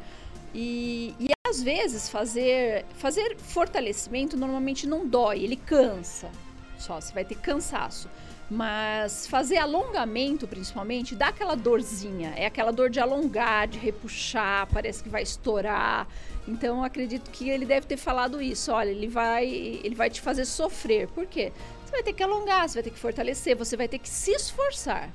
E, 0.54 1.14
e, 1.20 1.28
às 1.48 1.62
vezes 1.62 2.10
fazer, 2.10 2.86
fazer 2.98 3.38
fortalecimento 3.38 4.36
normalmente 4.36 4.88
não 4.88 5.08
dói, 5.08 5.44
ele 5.44 5.56
cansa 5.56 6.30
só, 6.78 7.00
você 7.00 7.14
vai 7.14 7.26
ter 7.26 7.36
cansaço. 7.36 8.10
Mas 8.50 9.28
fazer 9.28 9.58
alongamento, 9.58 10.48
principalmente, 10.48 11.16
dá 11.16 11.28
aquela 11.28 11.56
dorzinha. 11.56 12.34
É 12.36 12.46
aquela 12.46 12.72
dor 12.72 12.90
de 12.90 13.00
alongar, 13.00 13.68
de 13.68 13.78
repuxar, 13.78 14.68
parece 14.72 15.04
que 15.04 15.10
vai 15.10 15.22
estourar. 15.22 16.08
Então, 16.48 16.82
acredito 16.82 17.30
que 17.30 17.50
ele 17.50 17.66
deve 17.66 17.88
ter 17.88 17.98
falado 17.98 18.42
isso. 18.42 18.72
Olha, 18.72 18.90
ele 18.90 19.08
vai, 19.08 19.46
ele 19.46 19.96
vai 19.96 20.10
te 20.10 20.22
fazer 20.22 20.46
sofrer. 20.46 21.10
Por 21.10 21.26
quê? 21.26 21.52
Você 21.84 21.92
vai 21.92 22.04
ter 22.04 22.14
que 22.14 22.24
alongar, 22.24 22.70
você 22.70 22.76
vai 22.76 22.84
ter 22.84 22.92
que 22.92 23.00
fortalecer, 23.00 23.56
você 23.56 23.76
vai 23.76 23.88
ter 23.88 24.00
que 24.00 24.10
se 24.10 24.32
esforçar, 24.32 25.10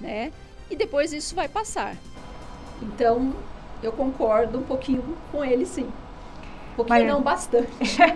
né? 0.00 0.32
E 0.68 0.76
depois 0.76 1.12
isso 1.12 1.34
vai 1.34 1.48
passar. 1.48 1.96
Então, 2.80 3.34
eu 3.82 3.92
concordo 3.92 4.58
um 4.58 4.62
pouquinho 4.62 5.16
com 5.32 5.44
ele, 5.44 5.66
sim 5.66 5.90
pouquinho 6.76 6.98
Maria... 6.98 7.12
não, 7.12 7.22
bastante. 7.22 7.68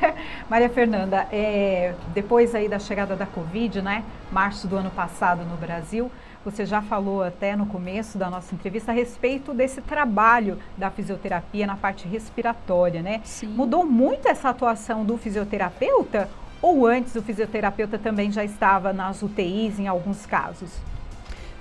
Maria 0.49 0.69
Fernanda, 0.69 1.27
é, 1.33 1.95
depois 2.13 2.55
aí 2.55 2.69
da 2.69 2.79
chegada 2.79 3.17
da 3.17 3.27
Covid, 3.27 3.83
né, 3.83 4.05
março 4.31 4.67
do 4.67 4.77
ano 4.77 4.91
passado 4.91 5.45
no 5.45 5.57
Brasil, 5.57 6.11
você 6.45 6.67
já 6.67 6.83
falou 6.83 7.23
até 7.23 7.57
no 7.57 7.67
começo 7.67 8.19
da 8.19 8.29
nossa 8.29 8.55
entrevista 8.55 8.93
a 8.93 8.95
respeito 8.95 9.55
desse 9.55 9.81
trabalho 9.81 10.59
da 10.77 10.91
fisioterapia 10.91 11.67
na 11.67 11.77
parte 11.77 12.07
respiratória, 12.07 13.01
né? 13.01 13.23
Sim. 13.25 13.49
Mudou 13.49 13.87
muito 13.87 14.29
essa 14.29 14.51
atuação 14.51 15.05
do 15.05 15.17
fisioterapeuta 15.17 16.29
ou 16.61 16.87
antes 16.87 17.15
o 17.15 17.23
fisioterapeuta 17.23 17.99
também 17.99 18.31
já 18.31 18.45
estava 18.45 18.93
nas 18.93 19.23
UTIs 19.23 19.79
em 19.79 19.89
alguns 19.89 20.27
casos? 20.27 20.71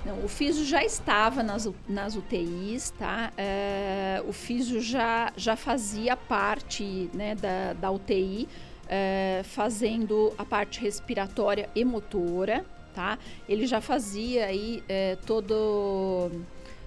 Não, 0.04 0.22
o 0.22 0.28
FISO 0.28 0.64
já 0.66 0.84
estava 0.84 1.42
nas, 1.42 1.68
nas 1.88 2.14
UTIs, 2.14 2.90
tá? 2.90 3.32
É, 3.38 4.22
o 4.28 4.32
FISO 4.32 4.80
já, 4.80 5.32
já 5.34 5.56
fazia 5.56 6.14
parte 6.14 7.08
né, 7.14 7.34
da, 7.34 7.72
da 7.72 7.90
UTI, 7.90 8.46
é, 8.86 9.40
fazendo 9.44 10.32
a 10.36 10.44
parte 10.44 10.78
respiratória 10.78 11.70
e 11.74 11.84
motora, 11.86 12.66
tá? 12.94 13.18
Ele 13.48 13.66
já 13.66 13.80
fazia 13.80 14.44
aí 14.44 14.82
é, 14.88 15.16
todo 15.24 16.30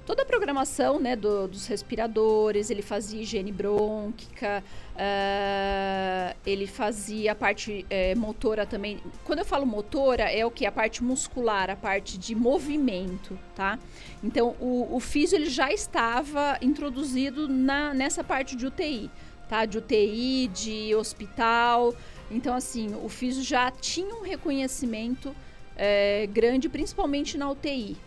toda 0.07 0.21
a 0.21 0.25
programação 0.25 1.01
né, 1.01 1.17
do, 1.17 1.49
dos 1.49 1.67
respiradores, 1.67 2.69
ele 2.69 2.81
fazia 2.81 3.21
higiene 3.21 3.51
brônquica, 3.51 4.63
uh, 4.95 6.37
ele 6.45 6.65
fazia 6.65 7.33
a 7.33 7.35
parte 7.35 7.85
é, 7.89 8.15
motora 8.15 8.65
também. 8.65 9.01
Quando 9.25 9.39
eu 9.39 9.45
falo 9.45 9.65
motora, 9.65 10.23
é 10.23 10.45
o 10.45 10.49
que? 10.49 10.65
A 10.65 10.71
parte 10.71 11.03
muscular, 11.03 11.69
a 11.69 11.75
parte 11.75 12.17
de 12.17 12.33
movimento, 12.33 13.37
tá? 13.53 13.77
Então, 14.23 14.55
o, 14.61 14.95
o 14.95 14.99
físio 15.01 15.35
ele 15.35 15.49
já 15.49 15.73
estava 15.73 16.57
introduzido 16.61 17.49
na, 17.49 17.93
nessa 17.93 18.23
parte 18.23 18.55
de 18.55 18.65
UTI, 18.65 19.11
tá? 19.49 19.65
De 19.65 19.77
UTI, 19.77 20.47
de 20.47 20.95
hospital. 20.95 21.93
Então, 22.31 22.55
assim, 22.55 22.95
o 23.03 23.09
físio 23.09 23.43
já 23.43 23.69
tinha 23.71 24.15
um 24.15 24.21
reconhecimento 24.21 25.35
é, 25.75 26.27
grande, 26.27 26.69
principalmente 26.69 27.37
na 27.37 27.51
UTI, 27.51 27.97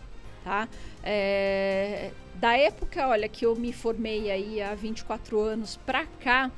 tá? 0.43 0.67
É, 1.03 2.11
da 2.35 2.57
época, 2.57 3.07
olha, 3.07 3.27
que 3.27 3.45
eu 3.45 3.55
me 3.55 3.71
formei 3.71 4.31
aí 4.31 4.61
há 4.61 4.73
24 4.73 5.39
anos 5.39 5.77
para 5.85 6.05
cá, 6.23 6.51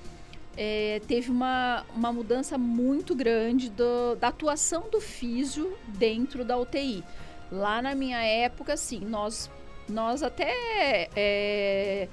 é, 0.56 1.02
teve 1.08 1.32
uma, 1.32 1.86
uma 1.96 2.12
mudança 2.12 2.58
muito 2.58 3.16
grande 3.16 3.70
do, 3.70 4.16
da 4.16 4.28
atuação 4.28 4.90
do 4.92 5.02
físio 5.02 5.78
dentro 5.88 6.46
da 6.46 6.58
UTI. 6.58 7.04
Lá 7.52 7.82
na 7.82 7.96
minha 7.96 8.22
época, 8.24 8.74
assim, 8.74 9.00
nós, 9.00 9.50
nós 9.90 10.24
até 10.24 11.10
é, 11.16 12.08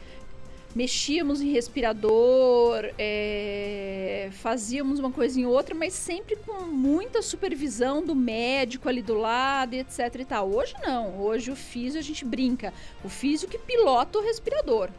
mexíamos 0.74 1.40
em 1.40 1.50
respirador, 1.50 2.90
é, 2.98 4.28
fazíamos 4.32 4.98
uma 4.98 5.10
coisa 5.10 5.40
em 5.40 5.46
outra, 5.46 5.74
mas 5.74 5.92
sempre 5.92 6.36
com 6.36 6.62
muita 6.64 7.22
supervisão 7.22 8.04
do 8.04 8.14
médico 8.14 8.88
ali 8.88 9.02
do 9.02 9.14
lado, 9.14 9.74
etc 9.74 10.14
e 10.18 10.24
tal. 10.24 10.50
Hoje 10.52 10.74
não, 10.82 11.18
hoje 11.20 11.50
o 11.50 11.56
físio 11.56 11.98
a 11.98 12.02
gente 12.02 12.24
brinca, 12.24 12.72
o 13.04 13.08
físio 13.08 13.48
que 13.48 13.58
pilota 13.58 14.18
o 14.18 14.22
respirador. 14.22 14.90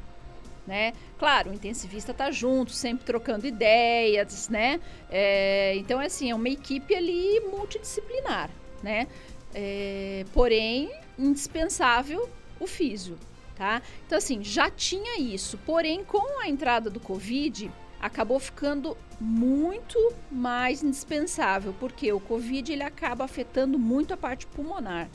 Né? 0.67 0.93
Claro, 1.17 1.49
o 1.49 1.53
intensivista 1.53 2.13
tá 2.13 2.29
junto, 2.29 2.71
sempre 2.71 3.03
trocando 3.03 3.47
ideias, 3.47 4.47
né? 4.47 4.79
É, 5.09 5.75
então, 5.75 5.99
é 5.99 6.05
assim, 6.05 6.29
é 6.29 6.35
uma 6.35 6.49
equipe 6.49 6.95
ali 6.95 7.39
multidisciplinar, 7.49 8.49
né? 8.81 9.07
É, 9.55 10.23
porém, 10.33 10.91
indispensável 11.17 12.29
o 12.59 12.67
físio, 12.67 13.17
tá? 13.55 13.81
Então, 14.05 14.17
assim, 14.17 14.43
já 14.43 14.69
tinha 14.69 15.19
isso. 15.19 15.57
Porém, 15.65 16.03
com 16.03 16.41
a 16.41 16.47
entrada 16.47 16.89
do 16.89 16.99
Covid, 16.99 17.71
acabou 18.01 18.39
ficando 18.39 18.97
muito 19.19 19.97
mais 20.31 20.81
indispensável, 20.81 21.75
porque 21.79 22.11
o 22.11 22.19
Covid 22.19 22.73
ele 22.73 22.83
acaba 22.83 23.23
afetando 23.23 23.77
muito 23.77 24.13
a 24.13 24.17
parte 24.17 24.47
pulmonar, 24.47 25.07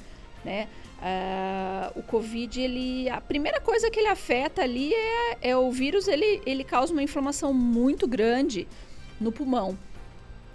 né? 0.45 0.69
Uh, 0.97 1.99
o 2.01 2.03
Covid, 2.03 2.59
ele, 2.59 3.09
a 3.11 3.21
primeira 3.21 3.61
coisa 3.61 3.91
que 3.91 3.99
ele 4.01 4.09
afeta 4.09 4.63
ali 4.63 4.95
é, 4.95 5.51
é 5.51 5.57
o 5.57 5.71
vírus, 5.71 6.09
ele, 6.09 6.41
ele 6.47 6.65
causa 6.65 6.93
uma 6.93 7.03
inflamação 7.03 7.53
muito 7.53 8.07
grande 8.07 8.67
no 9.21 9.31
pulmão. 9.31 9.77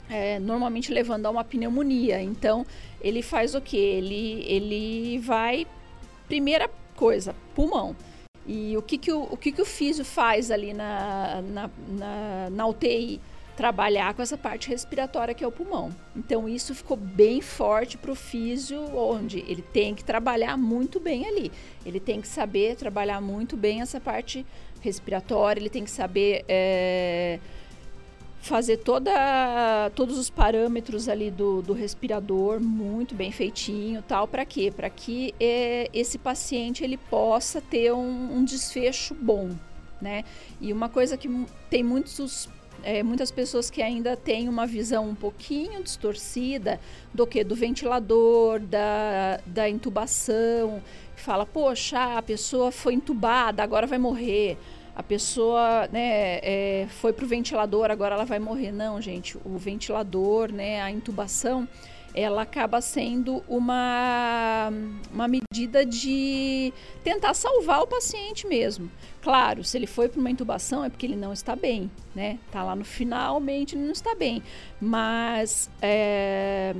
É, 0.09 0.39
normalmente 0.39 0.91
levando 0.91 1.25
a 1.25 1.29
uma 1.29 1.43
pneumonia. 1.43 2.21
Então, 2.21 2.65
ele 2.99 3.21
faz 3.21 3.55
o 3.55 3.61
que? 3.61 3.77
Ele, 3.77 4.43
ele 4.45 5.19
vai. 5.19 5.65
Primeira 6.27 6.69
coisa, 7.01 7.35
pulmão. 7.55 7.95
E 8.45 8.77
o 8.77 8.81
que, 8.83 8.95
que, 8.95 9.11
o, 9.11 9.23
o, 9.23 9.35
que, 9.35 9.51
que 9.51 9.61
o 9.61 9.65
físio 9.65 10.05
faz 10.05 10.51
ali 10.51 10.71
na, 10.71 11.41
na, 11.41 11.69
na, 11.87 12.49
na 12.51 12.67
UTI? 12.67 13.19
Trabalhar 13.57 14.13
com 14.13 14.21
essa 14.21 14.37
parte 14.37 14.69
respiratória 14.69 15.33
que 15.33 15.43
é 15.43 15.47
o 15.47 15.51
pulmão. 15.51 15.89
Então, 16.15 16.47
isso 16.47 16.75
ficou 16.75 16.95
bem 16.95 17.41
forte 17.41 17.97
para 17.97 18.11
o 18.11 18.15
físio, 18.15 18.79
onde 18.95 19.39
ele 19.39 19.63
tem 19.63 19.95
que 19.95 20.03
trabalhar 20.03 20.55
muito 20.57 20.99
bem 20.99 21.25
ali. 21.27 21.51
Ele 21.83 21.99
tem 21.99 22.21
que 22.21 22.27
saber 22.27 22.75
trabalhar 22.75 23.19
muito 23.19 23.57
bem 23.57 23.81
essa 23.81 23.99
parte 23.99 24.45
respiratória, 24.79 25.59
ele 25.59 25.69
tem 25.69 25.83
que 25.83 25.91
saber. 25.91 26.45
É, 26.47 27.39
fazer 28.41 28.77
toda, 28.77 29.11
todos 29.95 30.17
os 30.17 30.29
parâmetros 30.29 31.07
ali 31.07 31.29
do, 31.29 31.61
do 31.61 31.73
respirador 31.73 32.59
muito 32.59 33.13
bem 33.13 33.31
feitinho 33.31 34.01
tal 34.01 34.27
para 34.27 34.43
quê? 34.43 34.73
Para 34.75 34.89
que 34.89 35.33
é, 35.39 35.89
esse 35.93 36.17
paciente 36.17 36.83
ele 36.83 36.97
possa 36.97 37.61
ter 37.61 37.93
um, 37.93 38.37
um, 38.37 38.43
desfecho 38.43 39.13
bom 39.13 39.51
né? 40.01 40.25
E 40.59 40.73
uma 40.73 40.89
coisa 40.89 41.15
que 41.15 41.29
tem 41.69 41.83
muitos 41.83 42.49
é, 42.83 43.03
muitas 43.03 43.29
pessoas 43.29 43.69
que 43.69 43.79
ainda 43.79 44.17
têm 44.17 44.49
uma 44.49 44.65
visão 44.65 45.07
um 45.07 45.13
pouquinho 45.13 45.83
distorcida 45.83 46.79
do 47.13 47.27
que 47.27 47.43
do 47.43 47.55
ventilador 47.55 48.59
da, 48.59 49.39
da 49.45 49.69
intubação 49.69 50.81
fala 51.15 51.45
poxa 51.45 52.17
a 52.17 52.21
pessoa 52.23 52.71
foi 52.71 52.95
entubada 52.95 53.61
agora 53.61 53.85
vai 53.85 53.99
morrer 53.99 54.57
a 54.95 55.03
pessoa 55.03 55.87
né, 55.91 56.39
é, 56.41 56.87
foi 56.89 57.13
para 57.13 57.25
o 57.25 57.27
ventilador, 57.27 57.89
agora 57.89 58.15
ela 58.15 58.25
vai 58.25 58.39
morrer. 58.39 58.71
Não, 58.71 59.01
gente, 59.01 59.37
o 59.45 59.57
ventilador, 59.57 60.51
né, 60.51 60.81
a 60.81 60.91
intubação, 60.91 61.67
ela 62.13 62.41
acaba 62.41 62.81
sendo 62.81 63.43
uma, 63.47 64.69
uma 65.13 65.27
medida 65.27 65.85
de 65.85 66.73
tentar 67.03 67.33
salvar 67.33 67.81
o 67.81 67.87
paciente 67.87 68.45
mesmo. 68.45 68.91
Claro, 69.21 69.63
se 69.63 69.77
ele 69.77 69.87
foi 69.87 70.09
para 70.09 70.19
uma 70.19 70.29
intubação 70.29 70.83
é 70.83 70.89
porque 70.89 71.05
ele 71.05 71.15
não 71.15 71.31
está 71.31 71.55
bem, 71.55 71.89
né? 72.13 72.37
Tá 72.51 72.63
lá 72.63 72.75
no 72.75 72.83
finalmente 72.83 73.75
ele 73.75 73.85
não 73.85 73.91
está 73.91 74.13
bem. 74.15 74.43
Mas 74.79 75.69
é, 75.81 76.73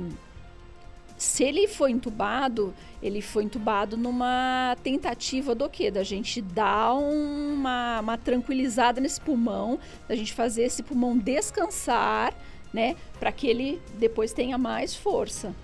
se 1.22 1.44
ele 1.44 1.68
foi 1.68 1.92
entubado, 1.92 2.74
ele 3.00 3.22
foi 3.22 3.44
entubado 3.44 3.96
numa 3.96 4.76
tentativa 4.82 5.54
do 5.54 5.68
quê? 5.68 5.88
Da 5.88 6.02
gente 6.02 6.42
dar 6.42 6.94
uma, 6.94 8.00
uma 8.00 8.18
tranquilizada 8.18 9.00
nesse 9.00 9.20
pulmão, 9.20 9.78
da 10.08 10.16
gente 10.16 10.32
fazer 10.32 10.64
esse 10.64 10.82
pulmão 10.82 11.16
descansar, 11.16 12.34
né? 12.74 12.96
Para 13.20 13.30
que 13.30 13.46
ele 13.46 13.80
depois 14.00 14.32
tenha 14.32 14.58
mais 14.58 14.96
força, 14.96 15.54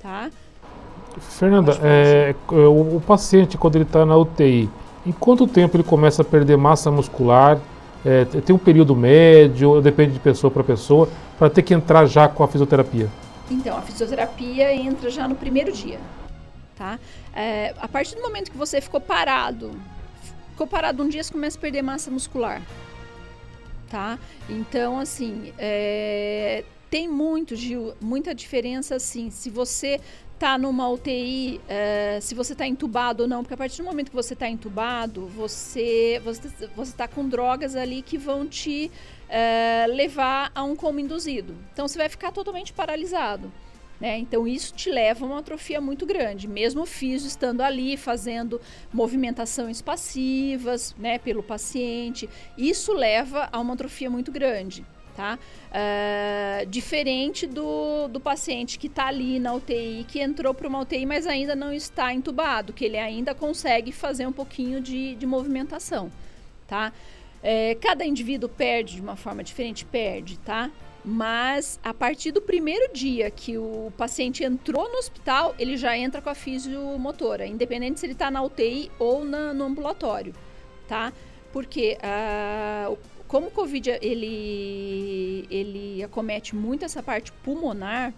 tá? 0.00 0.30
Fernanda, 1.20 1.78
é, 1.82 2.34
o, 2.50 2.96
o, 2.96 3.02
paciente 3.06 3.58
quando 3.58 3.76
ele 3.76 3.84
está 3.84 4.06
na 4.06 4.16
UTI, 4.16 4.70
em 5.04 5.12
quanto 5.12 5.46
tempo 5.46 5.76
ele 5.76 5.84
começa 5.84 6.22
a 6.22 6.24
perder 6.24 6.56
massa 6.56 6.90
muscular? 6.90 7.60
É, 8.02 8.24
tem 8.24 8.56
um 8.56 8.58
período 8.58 8.96
médio, 8.96 9.82
depende 9.82 10.14
de 10.14 10.20
pessoa 10.20 10.50
para 10.50 10.64
pessoa, 10.64 11.06
para 11.38 11.50
ter 11.50 11.60
que 11.60 11.74
entrar 11.74 12.06
já 12.06 12.28
com 12.28 12.42
a 12.42 12.48
fisioterapia? 12.48 13.10
Então, 13.50 13.76
a 13.76 13.82
fisioterapia 13.82 14.74
entra 14.74 15.08
já 15.10 15.28
no 15.28 15.36
primeiro 15.36 15.72
dia, 15.72 16.00
tá? 16.74 16.98
É, 17.34 17.74
a 17.78 17.86
partir 17.86 18.16
do 18.16 18.22
momento 18.22 18.50
que 18.50 18.56
você 18.56 18.80
ficou 18.80 19.00
parado, 19.00 19.70
ficou 20.50 20.66
parado 20.66 21.02
um 21.02 21.08
dia, 21.08 21.22
você 21.22 21.32
começa 21.32 21.56
a 21.56 21.60
perder 21.60 21.82
massa 21.82 22.10
muscular, 22.10 22.60
tá? 23.88 24.18
Então, 24.48 24.98
assim, 24.98 25.52
é, 25.58 26.64
tem 26.90 27.08
muito, 27.08 27.54
Gil, 27.54 27.94
muita 28.00 28.34
diferença, 28.34 28.96
assim, 28.96 29.30
se 29.30 29.48
você 29.48 30.00
tá 30.38 30.58
numa 30.58 30.88
UTI, 30.88 31.60
é, 31.68 32.18
se 32.20 32.34
você 32.34 32.52
está 32.52 32.66
entubado 32.66 33.22
ou 33.22 33.28
não, 33.28 33.42
porque 33.42 33.54
a 33.54 33.56
partir 33.56 33.78
do 33.78 33.84
momento 33.84 34.10
que 34.10 34.16
você 34.16 34.34
está 34.34 34.48
entubado, 34.48 35.26
você 35.28 36.20
você 36.22 36.50
você 36.74 36.90
está 36.90 37.08
com 37.08 37.26
drogas 37.26 37.74
ali 37.74 38.02
que 38.02 38.18
vão 38.18 38.46
te 38.46 38.90
é, 39.28 39.86
levar 39.88 40.50
a 40.54 40.62
um 40.62 40.76
coma 40.76 41.00
induzido. 41.00 41.56
Então 41.72 41.86
você 41.86 41.98
vai 41.98 42.08
ficar 42.08 42.32
totalmente 42.32 42.72
paralisado. 42.72 43.52
Né? 44.00 44.18
Então 44.18 44.46
isso 44.46 44.74
te 44.74 44.90
leva 44.90 45.24
a 45.24 45.28
uma 45.28 45.38
atrofia 45.38 45.80
muito 45.80 46.04
grande, 46.04 46.46
mesmo 46.46 46.82
o 46.82 46.86
físio 46.86 47.26
estando 47.26 47.62
ali 47.62 47.96
fazendo 47.96 48.60
movimentações 48.92 49.80
passivas 49.80 50.94
né, 50.98 51.18
pelo 51.18 51.42
paciente, 51.42 52.28
isso 52.58 52.92
leva 52.92 53.48
a 53.50 53.58
uma 53.58 53.72
atrofia 53.72 54.10
muito 54.10 54.30
grande 54.30 54.84
tá? 55.16 55.38
Uh, 55.70 56.66
diferente 56.66 57.46
do, 57.46 58.06
do 58.08 58.20
paciente 58.20 58.78
que 58.78 58.86
está 58.86 59.06
ali 59.06 59.40
na 59.40 59.54
UTI, 59.54 60.04
que 60.06 60.20
entrou 60.20 60.52
para 60.52 60.68
uma 60.68 60.80
UTI, 60.80 61.06
mas 61.06 61.26
ainda 61.26 61.56
não 61.56 61.72
está 61.72 62.12
entubado, 62.12 62.72
que 62.72 62.84
ele 62.84 62.98
ainda 62.98 63.34
consegue 63.34 63.90
fazer 63.90 64.26
um 64.26 64.32
pouquinho 64.32 64.80
de, 64.80 65.14
de 65.14 65.26
movimentação, 65.26 66.12
tá? 66.68 66.92
É, 67.42 67.74
cada 67.76 68.04
indivíduo 68.04 68.48
perde 68.48 68.96
de 68.96 69.00
uma 69.00 69.16
forma 69.16 69.44
diferente, 69.44 69.84
perde, 69.84 70.38
tá? 70.38 70.70
Mas 71.04 71.78
a 71.84 71.94
partir 71.94 72.32
do 72.32 72.42
primeiro 72.42 72.92
dia 72.92 73.30
que 73.30 73.56
o 73.56 73.92
paciente 73.96 74.42
entrou 74.42 74.90
no 74.90 74.98
hospital, 74.98 75.54
ele 75.56 75.76
já 75.76 75.96
entra 75.96 76.20
com 76.20 76.28
a 76.28 76.34
fisiomotora, 76.34 77.46
independente 77.46 78.00
se 78.00 78.06
ele 78.06 78.14
está 78.14 78.28
na 78.28 78.42
UTI 78.42 78.90
ou 78.98 79.24
na, 79.24 79.54
no 79.54 79.64
ambulatório, 79.64 80.34
tá? 80.88 81.12
Porque 81.52 81.96
uh, 81.98 82.98
como 83.28 83.46
o 83.46 83.50
Covid 83.52 83.90
ele, 84.02 85.46
ele 85.48 86.02
acomete 86.02 86.56
muito 86.56 86.84
essa 86.84 87.02
parte 87.02 87.30
pulmonar, 87.30 88.12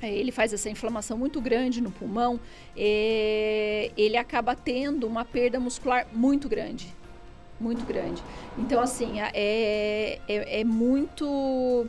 é, 0.00 0.12
ele 0.12 0.32
faz 0.32 0.52
essa 0.52 0.68
inflamação 0.68 1.16
muito 1.16 1.40
grande 1.40 1.80
no 1.80 1.92
pulmão, 1.92 2.40
é, 2.76 3.92
ele 3.96 4.16
acaba 4.16 4.56
tendo 4.56 5.06
uma 5.06 5.24
perda 5.24 5.60
muscular 5.60 6.06
muito 6.12 6.48
grande. 6.48 6.92
Muito 7.62 7.86
grande. 7.86 8.20
Então, 8.58 8.80
assim, 8.82 9.20
é, 9.20 10.18
é, 10.28 10.60
é 10.60 10.64
muito 10.64 11.86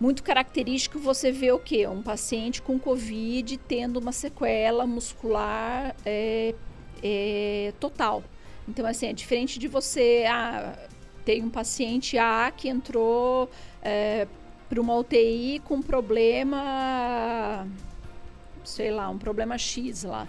muito 0.00 0.22
característico 0.22 0.98
você 0.98 1.30
ver 1.30 1.52
o 1.52 1.58
que? 1.58 1.86
Um 1.86 2.02
paciente 2.02 2.60
com 2.60 2.78
Covid 2.78 3.56
tendo 3.56 3.98
uma 3.98 4.10
sequela 4.12 4.86
muscular 4.86 5.94
é, 6.04 6.54
é 7.02 7.72
total. 7.78 8.22
Então, 8.68 8.86
assim, 8.86 9.06
é 9.06 9.12
diferente 9.12 9.58
de 9.58 9.68
você. 9.68 10.24
Ah, 10.28 10.76
tem 11.24 11.42
um 11.42 11.50
paciente 11.50 12.18
A 12.18 12.52
que 12.56 12.68
entrou 12.68 13.50
é, 13.82 14.26
para 14.68 14.80
uma 14.80 14.96
UTI 14.96 15.60
com 15.64 15.80
problema, 15.82 17.66
sei 18.64 18.90
lá, 18.90 19.08
um 19.08 19.18
problema 19.18 19.56
X 19.58 20.04
lá, 20.04 20.26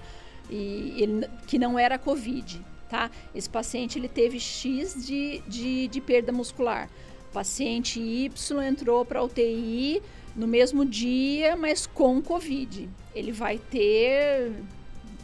e 0.49 0.93
ele, 0.97 1.27
que 1.47 1.57
não 1.57 1.79
era 1.79 1.97
Covid, 1.97 2.61
tá? 2.93 3.09
Esse 3.33 3.49
paciente 3.49 3.97
ele 3.97 4.07
teve 4.07 4.39
X 4.39 5.03
de, 5.03 5.41
de, 5.47 5.87
de 5.87 5.99
perda 5.99 6.31
muscular. 6.31 6.87
Paciente 7.33 7.99
Y 7.99 8.61
entrou 8.61 9.03
para 9.03 9.23
UTI 9.23 9.99
no 10.35 10.45
mesmo 10.45 10.85
dia, 10.85 11.55
mas 11.55 11.87
com 11.87 12.21
Covid. 12.21 12.87
Ele 13.15 13.31
vai 13.31 13.57
ter 13.57 14.53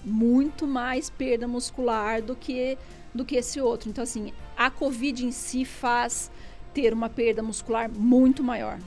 muito 0.03 0.65
mais 0.65 1.11
perda 1.11 1.47
muscular 1.47 2.23
do 2.23 2.35
que, 2.35 2.75
do 3.13 3.23
que 3.23 3.35
esse 3.35 3.61
outro. 3.61 3.87
Então, 3.87 4.03
assim, 4.03 4.33
a 4.57 4.71
Covid 4.71 5.23
em 5.23 5.31
si 5.31 5.63
faz 5.63 6.31
ter 6.73 6.91
uma 6.91 7.07
perda 7.07 7.43
muscular 7.43 7.87
muito 7.87 8.43
maior. 8.43 8.79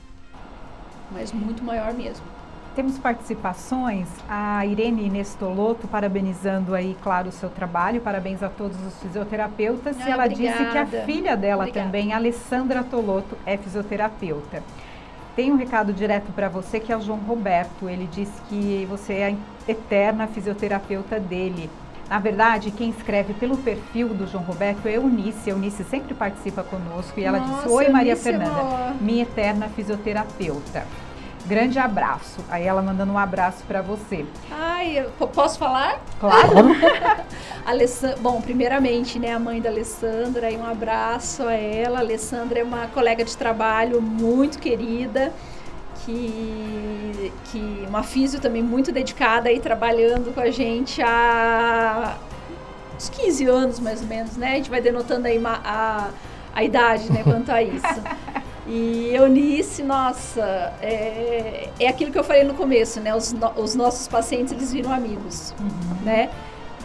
Mas 1.13 1.31
muito 1.31 1.63
maior 1.63 1.95
mesmo. 1.95 2.27
Temos 2.75 2.99
participações, 2.99 4.09
a 4.27 4.65
Irene 4.65 5.11
Nestoloto 5.11 5.87
parabenizando 5.87 6.75
aí, 6.75 6.97
claro, 7.03 7.29
o 7.29 7.33
seu 7.33 7.51
trabalho, 7.51 8.01
parabéns 8.01 8.43
a 8.43 8.49
todos 8.49 8.79
os 8.87 8.95
fisioterapeutas. 9.03 9.95
Ah, 10.01 10.09
e 10.09 10.11
ela 10.11 10.25
obrigada. 10.25 10.59
disse 10.59 10.71
que 10.73 10.79
a 10.79 11.05
filha 11.05 11.37
dela 11.37 11.65
Obrigada. 11.65 11.87
também, 11.87 12.15
Alessandra 12.15 12.83
Toloto, 12.83 13.37
é 13.45 13.59
fisioterapeuta. 13.59 14.63
Tem 15.37 15.53
um 15.53 15.57
recado 15.57 15.93
direto 15.93 16.33
para 16.33 16.49
você 16.49 16.81
que 16.81 16.91
é 16.91 16.97
o 16.97 17.01
João 17.03 17.19
Roberto. 17.19 17.91
Ele 17.91 18.09
disse 18.11 18.41
que 18.49 18.87
você 18.89 19.13
é 19.15 19.27
a 19.29 19.71
eterna 19.71 20.27
fisioterapeuta 20.27 21.21
dele. 21.21 21.69
Na 22.09 22.19
verdade, 22.19 22.71
quem 22.71 22.89
escreve 22.89 23.35
pelo 23.35 23.57
perfil 23.59 24.09
do 24.09 24.27
João 24.27 24.45
Roberto 24.45 24.87
é 24.87 24.97
Eunice. 24.97 25.51
A 25.51 25.53
Eunice 25.55 25.85
sempre 25.85 26.15
participa 26.15 26.63
conosco 26.63 27.19
e 27.21 27.25
ela 27.25 27.39
Nossa, 27.39 27.55
disse: 27.65 27.69
Oi, 27.69 27.89
Maria 27.91 28.13
Eunice 28.13 28.25
Fernanda, 28.31 28.51
boa." 28.63 28.95
minha 29.01 29.23
eterna 29.23 29.69
fisioterapeuta. 29.69 30.87
Grande 31.47 31.79
abraço. 31.79 32.41
Aí 32.49 32.65
ela 32.65 32.81
mandando 32.83 33.13
um 33.13 33.19
abraço 33.19 33.65
para 33.67 33.83
você. 33.83 34.25
Ai, 34.51 35.07
posso 35.35 35.59
falar? 35.59 36.01
Claro. 36.21 36.69
Bom, 38.21 38.41
primeiramente, 38.41 39.19
né, 39.19 39.33
a 39.33 39.39
mãe 39.39 39.61
da 39.61 39.69
Alessandra, 39.69 40.51
e 40.51 40.57
um 40.57 40.67
abraço 40.67 41.43
a 41.43 41.55
ela. 41.55 41.99
A 41.99 42.01
Alessandra 42.01 42.61
é 42.61 42.65
uma 42.65 42.87
colega 42.89 43.25
de 43.25 43.37
trabalho 43.37 44.01
muito 44.01 44.59
querida, 44.59 45.33
que, 46.05 47.33
que 47.51 47.85
uma 47.89 48.03
físio 48.03 48.41
também 48.41 48.63
muito 48.63 48.93
dedicada 48.93 49.49
aí 49.49 49.61
trabalhando 49.61 50.35
com 50.35 50.41
a 50.41 50.51
gente 50.51 51.03
há 51.03 52.17
uns 52.97 53.09
15 53.09 53.47
anos 53.47 53.81
mais 53.81 54.01
ou 54.01 54.07
menos, 54.07 54.37
né? 54.37 54.53
A 54.53 54.55
gente 54.57 54.71
vai 54.71 54.81
denotando 54.81 55.27
aí 55.27 55.41
a, 55.45 56.11
a 56.55 56.65
idade, 56.65 57.11
né, 57.13 57.23
quanto 57.25 57.51
a 57.51 57.63
isso. 57.63 58.03
E 58.75 59.15
Eunice, 59.15 59.83
nossa, 59.83 60.73
é, 60.81 61.69
é 61.79 61.87
aquilo 61.89 62.11
que 62.11 62.19
eu 62.19 62.25
falei 62.25 62.43
no 62.43 62.55
começo, 62.55 63.01
né? 63.03 63.15
Os, 63.15 63.31
no- 63.31 63.53
os 63.57 63.75
nossos 63.75 64.09
pacientes, 64.09 64.51
eles 64.51 64.73
viram 64.73 64.91
amigos, 64.91 65.55
né? 66.03 66.31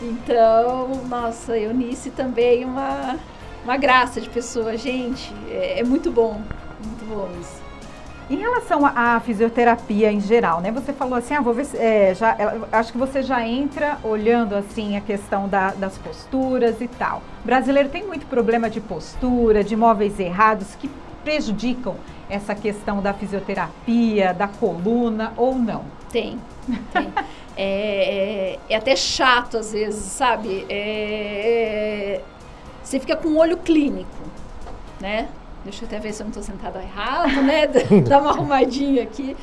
Então, 0.01 0.89
nossa, 1.07 1.57
Eunice 1.57 2.09
também 2.09 2.65
uma, 2.65 3.15
uma 3.63 3.77
graça 3.77 4.19
de 4.19 4.27
pessoa. 4.29 4.75
Gente, 4.75 5.33
é, 5.49 5.79
é 5.79 5.83
muito 5.85 6.11
bom, 6.11 6.41
muito 6.83 7.05
bom 7.07 7.29
isso. 7.39 7.65
Em 8.29 8.35
relação 8.35 8.85
à 8.85 9.17
fisioterapia 9.21 10.11
em 10.11 10.19
geral, 10.19 10.59
né? 10.59 10.69
Você 10.73 10.91
falou 10.91 11.15
assim, 11.17 11.35
ah, 11.35 11.39
vou 11.41 11.53
ver 11.53 11.63
se, 11.63 11.77
é, 11.77 12.13
já, 12.13 12.35
acho 12.73 12.91
que 12.91 12.97
você 12.97 13.23
já 13.23 13.47
entra 13.47 13.97
olhando 14.03 14.53
assim 14.55 14.97
a 14.97 15.01
questão 15.01 15.47
da- 15.47 15.71
das 15.71 15.97
posturas 15.97 16.81
e 16.81 16.89
tal. 16.89 17.21
O 17.41 17.47
brasileiro 17.47 17.87
tem 17.87 18.05
muito 18.05 18.25
problema 18.25 18.69
de 18.69 18.81
postura, 18.81 19.63
de 19.63 19.77
móveis 19.77 20.19
errados 20.19 20.75
que 20.75 20.89
prejudicam 21.31 21.95
essa 22.29 22.55
questão 22.55 23.01
da 23.01 23.13
fisioterapia, 23.13 24.33
da 24.33 24.47
coluna 24.47 25.33
ou 25.35 25.55
não. 25.55 25.83
Tem, 26.09 26.39
tem. 26.93 27.13
É, 27.57 28.53
é- 28.53 28.59
é 28.69 28.75
até 28.77 28.95
chato 28.95 29.57
às 29.57 29.73
vezes, 29.73 30.03
sabe? 30.05 30.65
É- 30.69 32.19
é- 32.19 32.21
você 32.81 32.97
fica 32.97 33.17
com 33.17 33.27
o 33.27 33.37
olho 33.39 33.57
clínico, 33.57 34.07
né? 35.01 35.27
Deixa 35.65 35.83
eu 35.83 35.87
até 35.89 35.99
ver 35.99 36.13
se 36.13 36.21
eu 36.21 36.25
não 36.25 36.29
estou 36.29 36.43
sentada 36.43 36.81
errado, 36.81 37.41
né? 37.41 37.67
Dá 38.07 38.19
uma 38.21 38.29
arrumadinha 38.31 39.03
aqui. 39.03 39.35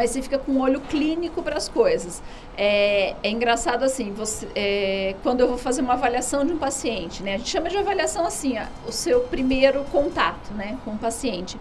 Mas 0.00 0.12
você 0.12 0.22
fica 0.22 0.38
com 0.38 0.52
o 0.52 0.60
olho 0.60 0.80
clínico 0.80 1.42
para 1.42 1.58
as 1.58 1.68
coisas. 1.68 2.22
É, 2.56 3.14
é 3.22 3.28
engraçado 3.28 3.82
assim, 3.82 4.14
você, 4.14 4.48
é, 4.54 5.14
quando 5.22 5.40
eu 5.40 5.48
vou 5.48 5.58
fazer 5.58 5.82
uma 5.82 5.92
avaliação 5.92 6.42
de 6.42 6.54
um 6.54 6.56
paciente, 6.56 7.22
né? 7.22 7.34
A 7.34 7.36
gente 7.36 7.50
chama 7.50 7.68
de 7.68 7.76
avaliação 7.76 8.24
assim, 8.24 8.54
ó, 8.58 8.88
o 8.88 8.92
seu 8.92 9.20
primeiro 9.24 9.84
contato, 9.92 10.54
né, 10.54 10.78
com 10.86 10.92
o 10.92 10.96
paciente. 10.96 11.60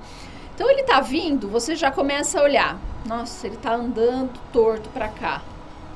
Então 0.55 0.71
ele 0.71 0.83
tá 0.83 1.01
vindo, 1.01 1.49
você 1.49 1.75
já 1.75 1.91
começa 1.91 2.39
a 2.39 2.43
olhar. 2.43 2.79
Nossa, 3.05 3.45
ele 3.45 3.57
tá 3.57 3.73
andando 3.73 4.31
torto 4.53 4.87
para 4.91 5.09
cá. 5.09 5.41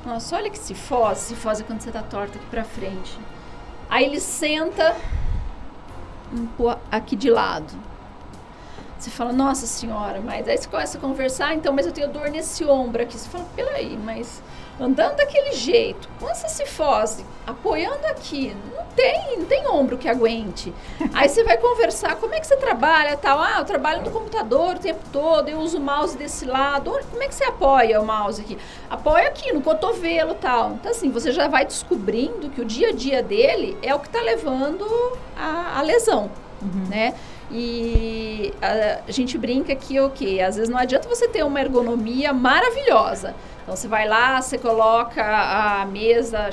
Nossa, 0.04 0.36
olha 0.36 0.50
que 0.50 0.58
cifose. 0.58 1.28
Cifose 1.28 1.62
é 1.62 1.64
quando 1.64 1.80
você 1.80 1.90
tá 1.90 2.02
torto 2.02 2.36
aqui 2.36 2.46
para 2.48 2.62
frente. 2.62 3.18
Aí 3.88 4.04
ele 4.04 4.20
senta 4.20 4.94
um 6.30 6.46
aqui 6.90 7.16
de 7.16 7.30
lado. 7.30 7.72
Você 8.98 9.10
fala, 9.10 9.32
nossa 9.32 9.66
senhora, 9.66 10.20
mas 10.20 10.48
aí 10.48 10.56
você 10.56 10.68
começa 10.68 10.96
a 10.96 11.00
conversar, 11.00 11.54
então, 11.54 11.72
mas 11.72 11.86
eu 11.86 11.92
tenho 11.92 12.08
dor 12.08 12.30
nesse 12.30 12.64
ombro 12.64 13.02
aqui. 13.02 13.18
Você 13.18 13.28
fala, 13.28 13.44
peraí, 13.54 13.98
mas 14.02 14.42
andando 14.80 15.16
daquele 15.16 15.52
jeito, 15.52 16.08
com 16.18 16.28
essa 16.28 16.48
cifose, 16.48 17.24
apoiando 17.46 18.06
aqui, 18.06 18.56
não 18.74 18.84
tem, 18.96 19.38
não 19.38 19.44
tem 19.44 19.68
ombro 19.68 19.98
que 19.98 20.08
aguente. 20.08 20.72
Aí 21.12 21.28
você 21.28 21.44
vai 21.44 21.56
conversar, 21.58 22.16
como 22.16 22.34
é 22.34 22.40
que 22.40 22.46
você 22.46 22.56
trabalha, 22.56 23.16
tal? 23.16 23.38
Ah, 23.38 23.56
eu 23.58 23.64
trabalho 23.64 24.02
no 24.02 24.10
computador 24.10 24.76
o 24.76 24.78
tempo 24.78 25.02
todo, 25.12 25.48
eu 25.48 25.58
uso 25.58 25.78
o 25.78 25.80
mouse 25.80 26.16
desse 26.16 26.44
lado. 26.44 26.92
Como 27.10 27.22
é 27.22 27.28
que 27.28 27.34
você 27.34 27.44
apoia 27.44 28.00
o 28.00 28.06
mouse 28.06 28.40
aqui? 28.40 28.58
Apoia 28.90 29.28
aqui, 29.28 29.52
no 29.52 29.60
cotovelo, 29.60 30.34
tal. 30.34 30.72
Então, 30.72 30.90
assim, 30.90 31.10
você 31.10 31.30
já 31.30 31.46
vai 31.46 31.64
descobrindo 31.64 32.50
que 32.50 32.60
o 32.60 32.64
dia 32.64 32.88
a 32.88 32.92
dia 32.92 33.22
dele 33.22 33.76
é 33.82 33.94
o 33.94 34.00
que 34.00 34.06
está 34.06 34.20
levando 34.20 34.86
a, 35.36 35.78
a 35.78 35.82
lesão, 35.82 36.30
né? 36.88 37.14
E 37.56 38.52
a, 38.60 39.10
gente 39.12 39.38
brinca 39.38 39.76
que 39.76 40.00
o 40.00 40.10
quê? 40.10 40.40
Às 40.44 40.56
vezes 40.56 40.68
não 40.68 40.76
adianta 40.76 41.08
você 41.08 41.28
ter 41.28 41.44
uma 41.44 41.60
ergonomia 41.60 42.32
maravilhosa. 42.32 43.32
Então 43.62 43.76
você 43.76 43.86
vai 43.86 44.08
lá, 44.08 44.42
você 44.42 44.58
coloca 44.58 45.22
a 45.24 45.86
mesa 45.86 46.50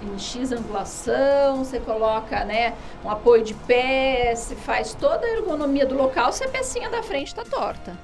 em 0.00 0.16
X 0.16 0.52
angulação, 0.52 1.64
você 1.64 1.80
coloca 1.80 2.44
né, 2.44 2.74
um 3.04 3.10
apoio 3.10 3.42
de 3.42 3.54
pé, 3.54 4.34
você 4.36 4.54
faz 4.54 4.94
toda 4.94 5.26
a 5.26 5.30
ergonomia 5.30 5.84
do 5.84 5.96
local, 5.96 6.32
se 6.32 6.44
a 6.44 6.48
pecinha 6.48 6.88
da 6.88 7.02
frente 7.02 7.26
está 7.26 7.42
torta. 7.42 7.98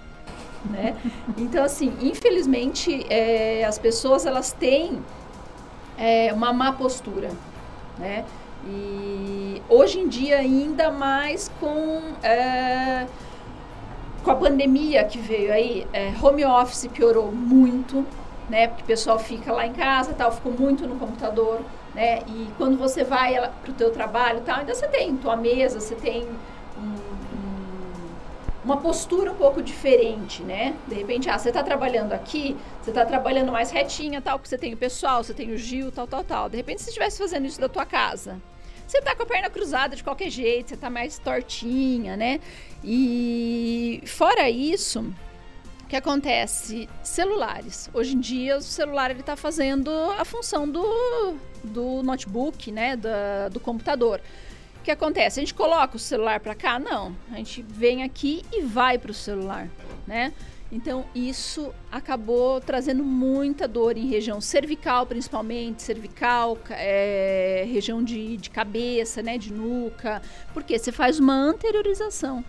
Né? 0.65 0.97
Então, 1.39 1.65
assim, 1.65 1.97
infelizmente, 2.01 3.07
é, 3.09 3.65
as 3.65 3.79
pessoas 3.79 4.27
elas 4.27 4.53
têm 4.53 5.01
é, 5.97 6.33
uma 6.33 6.53
má 6.53 6.73
postura. 6.73 7.31
Né? 7.99 8.25
E 8.67 9.61
hoje 9.69 9.99
em 10.01 10.09
dia, 10.09 10.39
ainda 10.39 10.91
mais 10.91 11.51
com, 11.59 12.01
é, 12.23 13.07
com 14.23 14.31
a 14.31 14.35
pandemia 14.37 15.05
que 15.05 15.19
veio 15.19 15.53
aí, 15.53 15.87
é, 15.93 16.13
home 16.23 16.45
office 16.45 16.87
piorou 16.87 17.33
muito, 17.33 18.07
né? 18.49 18.69
Porque 18.69 18.83
o 18.83 18.87
pessoal 18.87 19.19
fica 19.19 19.53
lá 19.53 19.67
em 19.67 19.73
casa, 19.73 20.13
tal, 20.15 20.31
ficou 20.33 20.53
muito 20.53 20.87
no 20.87 20.97
computador, 20.97 21.61
né? 21.95 22.21
E 22.29 22.49
quando 22.57 22.79
você 22.79 23.03
vai 23.03 23.35
para 23.35 23.71
o 23.71 23.75
teu 23.75 23.91
trabalho, 23.91 24.41
tal, 24.43 24.61
ainda 24.61 24.75
você 24.75 24.87
tem 24.87 25.17
tua 25.17 25.37
mesa, 25.37 25.81
você 25.81 25.95
tem 25.95 26.23
um- 26.79 26.81
um- 26.81 28.03
uma 28.65 28.77
postura 28.77 29.33
um 29.33 29.35
pouco 29.35 29.61
diferente, 29.61 30.43
né? 30.45 30.75
De 30.87 30.95
repente, 30.95 31.29
ah, 31.29 31.37
você 31.37 31.49
está 31.49 31.65
trabalhando 31.65 32.13
aqui, 32.13 32.57
você 32.81 32.91
está 32.91 33.05
trabalhando 33.05 33.51
mais 33.51 33.73
retinha, 33.73 34.21
tal, 34.21 34.39
porque 34.39 34.49
você 34.49 34.59
tem 34.59 34.73
o 34.73 34.77
pessoal, 34.77 35.25
você 35.25 35.35
tem 35.35 35.51
o 35.53 35.59
Gil, 35.59 35.91
tal, 35.91 36.07
tal, 36.07 36.23
tal. 36.23 36.49
De 36.49 36.57
repente, 36.57 36.81
se 36.81 36.89
estivesse 36.91 37.19
fazendo 37.19 37.47
isso 37.47 37.61
da 37.61 37.69
tua 37.69 37.85
casa, 37.85 38.41
você 38.93 39.01
tá 39.01 39.17
com 39.17 39.23
a 39.23 39.27
perna 39.27 39.49
cruzada 39.49 39.97
de 39.97 40.05
qualquer 40.05 40.31
jeito, 40.31 40.69
você 40.69 40.77
tá 40.77 40.91
mais 40.91 41.19
tortinha, 41.19 42.17
né? 42.17 42.41
E 42.85 44.03
fora 44.07 44.51
isso, 44.51 45.13
que 45.93 45.97
acontece? 45.97 46.89
Celulares. 47.03 47.91
Hoje 47.93 48.15
em 48.17 48.19
dia, 48.19 48.57
o 48.57 48.63
celular 48.63 49.11
ele 49.11 49.23
tá 49.23 49.37
fazendo 49.37 49.91
a 50.19 50.25
função 50.25 50.67
do, 50.67 51.37
do 51.63 52.03
notebook, 52.03 52.73
né? 52.73 52.97
Da, 52.97 53.51
do 53.51 53.61
computador. 53.61 54.19
O 54.81 54.83
que 54.83 54.91
acontece? 54.91 55.39
A 55.39 55.43
gente 55.43 55.53
coloca 55.53 55.95
o 55.95 55.99
celular 55.99 56.41
para 56.41 56.55
cá? 56.55 56.79
Não. 56.79 57.15
A 57.31 57.37
gente 57.37 57.61
vem 57.61 58.03
aqui 58.03 58.43
e 58.51 58.63
vai 58.63 58.97
para 58.97 59.11
o 59.11 59.15
celular, 59.15 59.69
né? 60.07 60.33
Então, 60.75 61.05
isso 61.15 61.71
acabou 61.91 62.59
trazendo 62.59 63.05
muita 63.05 63.69
dor 63.69 63.99
em 63.99 64.07
região 64.09 64.41
cervical, 64.41 65.05
principalmente, 65.05 65.83
cervical, 65.83 66.57
ca- 66.57 66.75
é, 66.79 67.69
região 67.71 68.03
de, 68.03 68.39
de 68.39 68.49
cabeça, 68.49 69.23
né, 69.23 69.37
de 69.37 69.53
nuca, 69.53 70.23
porque 70.55 70.79
você 70.79 70.91
faz 70.91 71.21
uma 71.21 71.35
anteriorização 71.35 72.43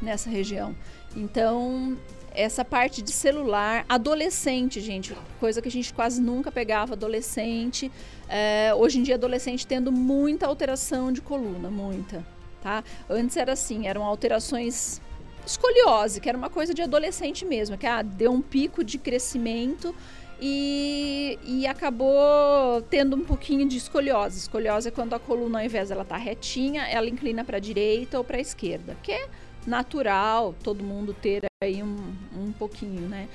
nessa 0.00 0.30
região. 0.30 0.76
Então, 1.16 1.98
essa 2.32 2.64
parte 2.64 3.02
de 3.02 3.10
celular, 3.10 3.84
adolescente, 3.88 4.80
gente, 4.80 5.12
coisa 5.40 5.60
que 5.60 5.66
a 5.66 5.72
gente 5.72 5.92
quase 5.92 6.20
nunca 6.20 6.52
pegava 6.52 6.92
adolescente. 6.92 7.90
É, 8.28 8.72
hoje 8.76 9.00
em 9.00 9.02
dia, 9.02 9.16
adolescente 9.16 9.66
tendo 9.66 9.90
muita 9.90 10.46
alteração 10.46 11.10
de 11.10 11.20
coluna, 11.20 11.68
muita. 11.68 12.24
Tá? 12.62 12.84
Antes 13.08 13.36
era 13.36 13.52
assim, 13.54 13.88
eram 13.88 14.04
alterações 14.04 15.00
escoliose, 15.46 16.20
que 16.20 16.28
era 16.28 16.36
uma 16.36 16.50
coisa 16.50 16.74
de 16.74 16.82
adolescente 16.82 17.44
mesmo, 17.44 17.78
que 17.78 17.86
ah, 17.86 18.02
deu 18.02 18.32
um 18.32 18.42
pico 18.42 18.82
de 18.82 18.98
crescimento 18.98 19.94
e, 20.40 21.38
e 21.44 21.66
acabou 21.66 22.82
tendo 22.90 23.16
um 23.16 23.24
pouquinho 23.24 23.66
de 23.66 23.76
escoliose. 23.76 24.38
Escoliose 24.38 24.88
é 24.88 24.90
quando 24.90 25.14
a 25.14 25.18
coluna, 25.18 25.60
ao 25.60 25.64
invés 25.64 25.88
dela 25.88 26.02
estar 26.02 26.16
tá 26.16 26.20
retinha, 26.20 26.86
ela 26.86 27.08
inclina 27.08 27.44
para 27.44 27.56
a 27.56 27.60
direita 27.60 28.18
ou 28.18 28.24
para 28.24 28.36
a 28.36 28.40
esquerda, 28.40 28.96
que 29.02 29.12
é 29.12 29.28
natural 29.66 30.54
todo 30.62 30.84
mundo 30.84 31.14
ter 31.14 31.44
aí 31.62 31.82
um, 31.82 31.96
um 32.36 32.52
pouquinho, 32.52 33.08
né? 33.08 33.28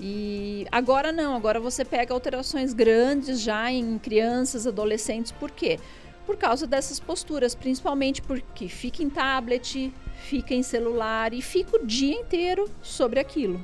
E 0.00 0.66
agora 0.72 1.12
não, 1.12 1.36
agora 1.36 1.60
você 1.60 1.84
pega 1.84 2.12
alterações 2.12 2.72
grandes 2.72 3.40
já 3.40 3.70
em 3.70 3.96
crianças, 3.98 4.66
adolescentes, 4.66 5.30
por 5.30 5.50
quê? 5.50 5.78
Por 6.26 6.36
causa 6.36 6.66
dessas 6.66 6.98
posturas, 6.98 7.54
principalmente 7.54 8.22
porque 8.22 8.68
fica 8.68 9.02
em 9.02 9.10
tablet, 9.10 9.92
fica 10.16 10.54
em 10.54 10.62
celular 10.62 11.32
e 11.34 11.42
fica 11.42 11.76
o 11.76 11.86
dia 11.86 12.14
inteiro 12.14 12.68
sobre 12.82 13.20
aquilo. 13.20 13.60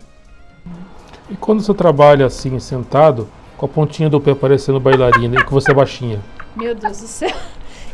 E 1.30 1.36
quando 1.36 1.62
você 1.62 1.72
trabalha 1.72 2.26
assim, 2.26 2.58
sentado, 2.58 3.28
com 3.56 3.66
a 3.66 3.68
pontinha 3.68 4.08
do 4.08 4.20
pé 4.20 4.34
parecendo 4.34 4.80
bailarina 4.80 5.40
e 5.40 5.44
que 5.44 5.52
você 5.52 5.70
é 5.70 5.74
baixinha? 5.74 6.20
Meu 6.56 6.74
Deus 6.74 7.00
do 7.00 7.06
céu. 7.06 7.36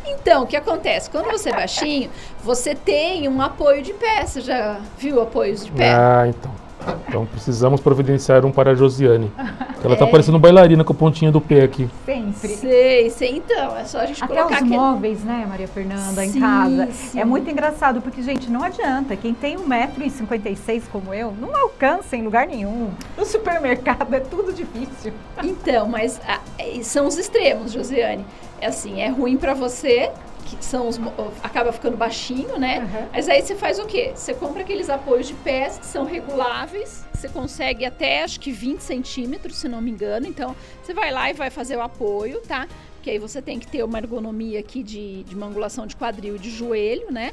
Então, 0.06 0.44
o 0.44 0.46
que 0.46 0.56
acontece? 0.56 1.10
Quando 1.10 1.30
você 1.30 1.50
é 1.50 1.52
baixinho, 1.52 2.10
você 2.42 2.74
tem 2.74 3.28
um 3.28 3.40
apoio 3.40 3.82
de 3.82 3.92
pé. 3.92 4.24
Você 4.24 4.40
já 4.40 4.80
viu 4.98 5.20
apoios 5.20 5.64
de 5.64 5.72
pé? 5.72 5.94
Ah, 5.94 6.26
então. 6.26 6.65
Então 7.08 7.24
precisamos 7.24 7.80
providenciar 7.80 8.44
um 8.44 8.50
para 8.50 8.72
a 8.72 8.74
Josiane. 8.74 9.30
Ela 9.84 9.94
está 9.94 10.06
é. 10.06 10.10
parecendo 10.10 10.38
bailarina 10.38 10.82
com 10.82 10.92
a 10.92 10.96
pontinha 10.96 11.30
do 11.30 11.40
pé 11.40 11.62
aqui. 11.62 11.88
Sempre. 12.04 12.48
Sei, 12.48 13.10
sei. 13.10 13.36
Então, 13.36 13.76
é 13.76 13.84
só 13.84 14.00
a 14.00 14.06
gente 14.06 14.22
Até 14.24 14.34
colocar 14.34 14.56
os 14.56 14.62
aquele... 14.62 14.76
móveis, 14.76 15.22
né, 15.22 15.46
Maria 15.48 15.68
Fernanda, 15.68 16.22
sim, 16.22 16.38
em 16.38 16.40
casa. 16.40 16.88
Sim. 16.90 17.20
É 17.20 17.24
muito 17.24 17.48
engraçado, 17.48 18.00
porque, 18.00 18.20
gente, 18.20 18.50
não 18.50 18.64
adianta. 18.64 19.14
Quem 19.14 19.32
tem 19.32 19.56
1,56m 19.56 20.82
como 20.90 21.14
eu, 21.14 21.32
não 21.40 21.54
alcança 21.54 22.16
em 22.16 22.22
lugar 22.22 22.48
nenhum. 22.48 22.90
No 23.16 23.24
supermercado 23.24 24.12
é 24.12 24.20
tudo 24.20 24.52
difícil. 24.52 25.12
Então, 25.44 25.88
mas 25.88 26.20
ah, 26.26 26.40
são 26.82 27.06
os 27.06 27.16
extremos, 27.16 27.72
Josiane. 27.72 28.24
É 28.60 28.66
assim, 28.66 29.00
é 29.00 29.08
ruim 29.08 29.36
para 29.36 29.54
você, 29.54 30.10
que 30.46 30.64
são 30.64 30.88
os, 30.88 31.00
acaba 31.42 31.72
ficando 31.72 31.96
baixinho, 31.96 32.58
né? 32.58 32.80
Uhum. 32.80 33.08
Mas 33.12 33.28
aí 33.28 33.42
você 33.42 33.54
faz 33.54 33.78
o 33.78 33.86
quê? 33.86 34.12
Você 34.14 34.32
compra 34.32 34.62
aqueles 34.62 34.88
apoios 34.88 35.26
de 35.26 35.34
pés 35.34 35.78
que 35.78 35.86
são 35.86 36.04
reguláveis, 36.04 37.04
você 37.12 37.28
consegue 37.28 37.84
até 37.84 38.22
acho 38.22 38.38
que 38.38 38.52
20 38.52 38.80
centímetros, 38.80 39.56
se 39.56 39.68
não 39.68 39.80
me 39.80 39.90
engano. 39.90 40.26
Então, 40.26 40.54
você 40.82 40.94
vai 40.94 41.10
lá 41.10 41.30
e 41.30 41.32
vai 41.32 41.50
fazer 41.50 41.76
o 41.76 41.82
apoio, 41.82 42.40
tá? 42.40 42.68
Que 43.02 43.10
aí 43.10 43.18
você 43.18 43.42
tem 43.42 43.58
que 43.58 43.66
ter 43.66 43.82
uma 43.82 43.98
ergonomia 43.98 44.60
aqui 44.60 44.82
de, 44.82 45.24
de 45.24 45.34
uma 45.34 45.46
angulação 45.46 45.86
de 45.86 45.96
quadril 45.96 46.36
e 46.36 46.38
de 46.38 46.50
joelho, 46.50 47.10
né? 47.10 47.32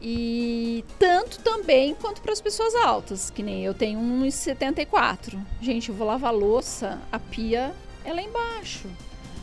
E 0.00 0.84
tanto 0.98 1.38
também 1.40 1.94
quanto 1.94 2.20
para 2.20 2.32
as 2.32 2.40
pessoas 2.40 2.74
altas, 2.74 3.30
que 3.30 3.42
nem 3.42 3.64
eu 3.64 3.74
tenho 3.74 3.98
1,74. 3.98 5.38
Gente, 5.60 5.88
eu 5.88 5.94
vou 5.94 6.06
lavar 6.06 6.32
louça, 6.32 6.98
a 7.10 7.18
pia 7.18 7.72
é 8.04 8.12
lá 8.12 8.22
embaixo. 8.22 8.88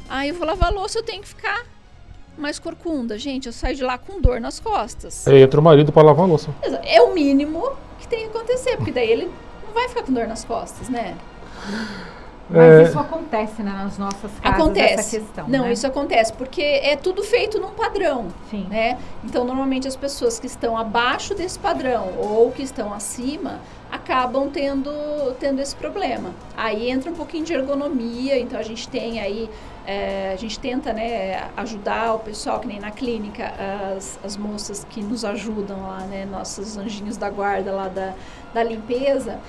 Aí 0.07 0.29
eu 0.29 0.35
vou 0.35 0.45
lavar 0.45 0.71
louça, 0.71 0.99
eu 0.99 1.03
tenho 1.03 1.21
que 1.21 1.29
ficar 1.29 1.65
mais 2.41 2.59
corcunda. 2.59 3.17
Gente, 3.17 3.45
eu 3.45 3.53
saio 3.53 3.75
de 3.75 3.83
lá 3.83 3.97
com 3.97 4.19
dor 4.19 4.41
nas 4.41 4.59
costas. 4.59 5.27
Aí 5.27 5.41
entra 5.41 5.59
o 5.59 5.63
marido 5.63 5.91
para 5.91 6.03
lavar 6.03 6.25
a 6.25 6.27
louça. 6.27 6.49
É 6.83 7.01
o 7.01 7.13
mínimo 7.13 7.71
que 7.99 8.07
tem 8.07 8.29
que 8.29 8.37
acontecer, 8.37 8.75
porque 8.77 8.91
daí 8.91 9.09
ele 9.09 9.31
não 9.65 9.73
vai 9.73 9.87
ficar 9.87 10.03
com 10.03 10.11
dor 10.11 10.27
nas 10.27 10.43
costas, 10.43 10.89
né? 10.89 11.15
Mas 12.49 12.63
é... 12.63 12.83
isso 12.83 12.99
acontece 12.99 13.63
né, 13.63 13.71
nas 13.71 13.97
nossas 13.97 14.31
casas, 14.41 14.59
acontece. 14.59 14.93
essa 14.93 15.19
questão, 15.19 15.47
Não, 15.47 15.63
né? 15.63 15.73
isso 15.73 15.87
acontece 15.87 16.33
porque 16.33 16.61
é 16.61 16.97
tudo 16.97 17.23
feito 17.23 17.59
num 17.59 17.71
padrão, 17.71 18.27
Sim. 18.49 18.67
né? 18.69 18.97
Então, 19.23 19.45
normalmente 19.45 19.87
as 19.87 19.95
pessoas 19.95 20.37
que 20.37 20.47
estão 20.47 20.77
abaixo 20.77 21.33
desse 21.33 21.57
padrão 21.57 22.09
ou 22.17 22.51
que 22.51 22.61
estão 22.61 22.93
acima 22.93 23.59
acabam 23.89 24.49
tendo, 24.49 24.91
tendo 25.39 25.61
esse 25.61 25.75
problema. 25.75 26.31
Aí 26.55 26.89
entra 26.89 27.11
um 27.11 27.15
pouquinho 27.15 27.45
de 27.45 27.53
ergonomia, 27.53 28.37
então 28.37 28.59
a 28.59 28.63
gente 28.63 28.87
tem 28.87 29.19
aí 29.19 29.49
é, 29.85 30.31
a 30.33 30.35
gente 30.35 30.59
tenta 30.59 30.93
né, 30.93 31.49
ajudar 31.57 32.13
o 32.15 32.19
pessoal, 32.19 32.59
que 32.59 32.67
nem 32.67 32.79
na 32.79 32.91
clínica, 32.91 33.53
as, 33.95 34.19
as 34.23 34.37
moças 34.37 34.85
que 34.89 35.01
nos 35.01 35.25
ajudam 35.25 35.81
lá, 35.81 36.01
né, 36.01 36.25
nossos 36.25 36.77
anjinhos 36.77 37.17
da 37.17 37.29
guarda 37.29 37.71
lá 37.71 37.87
da, 37.87 38.13
da 38.53 38.63
limpeza. 38.63 39.39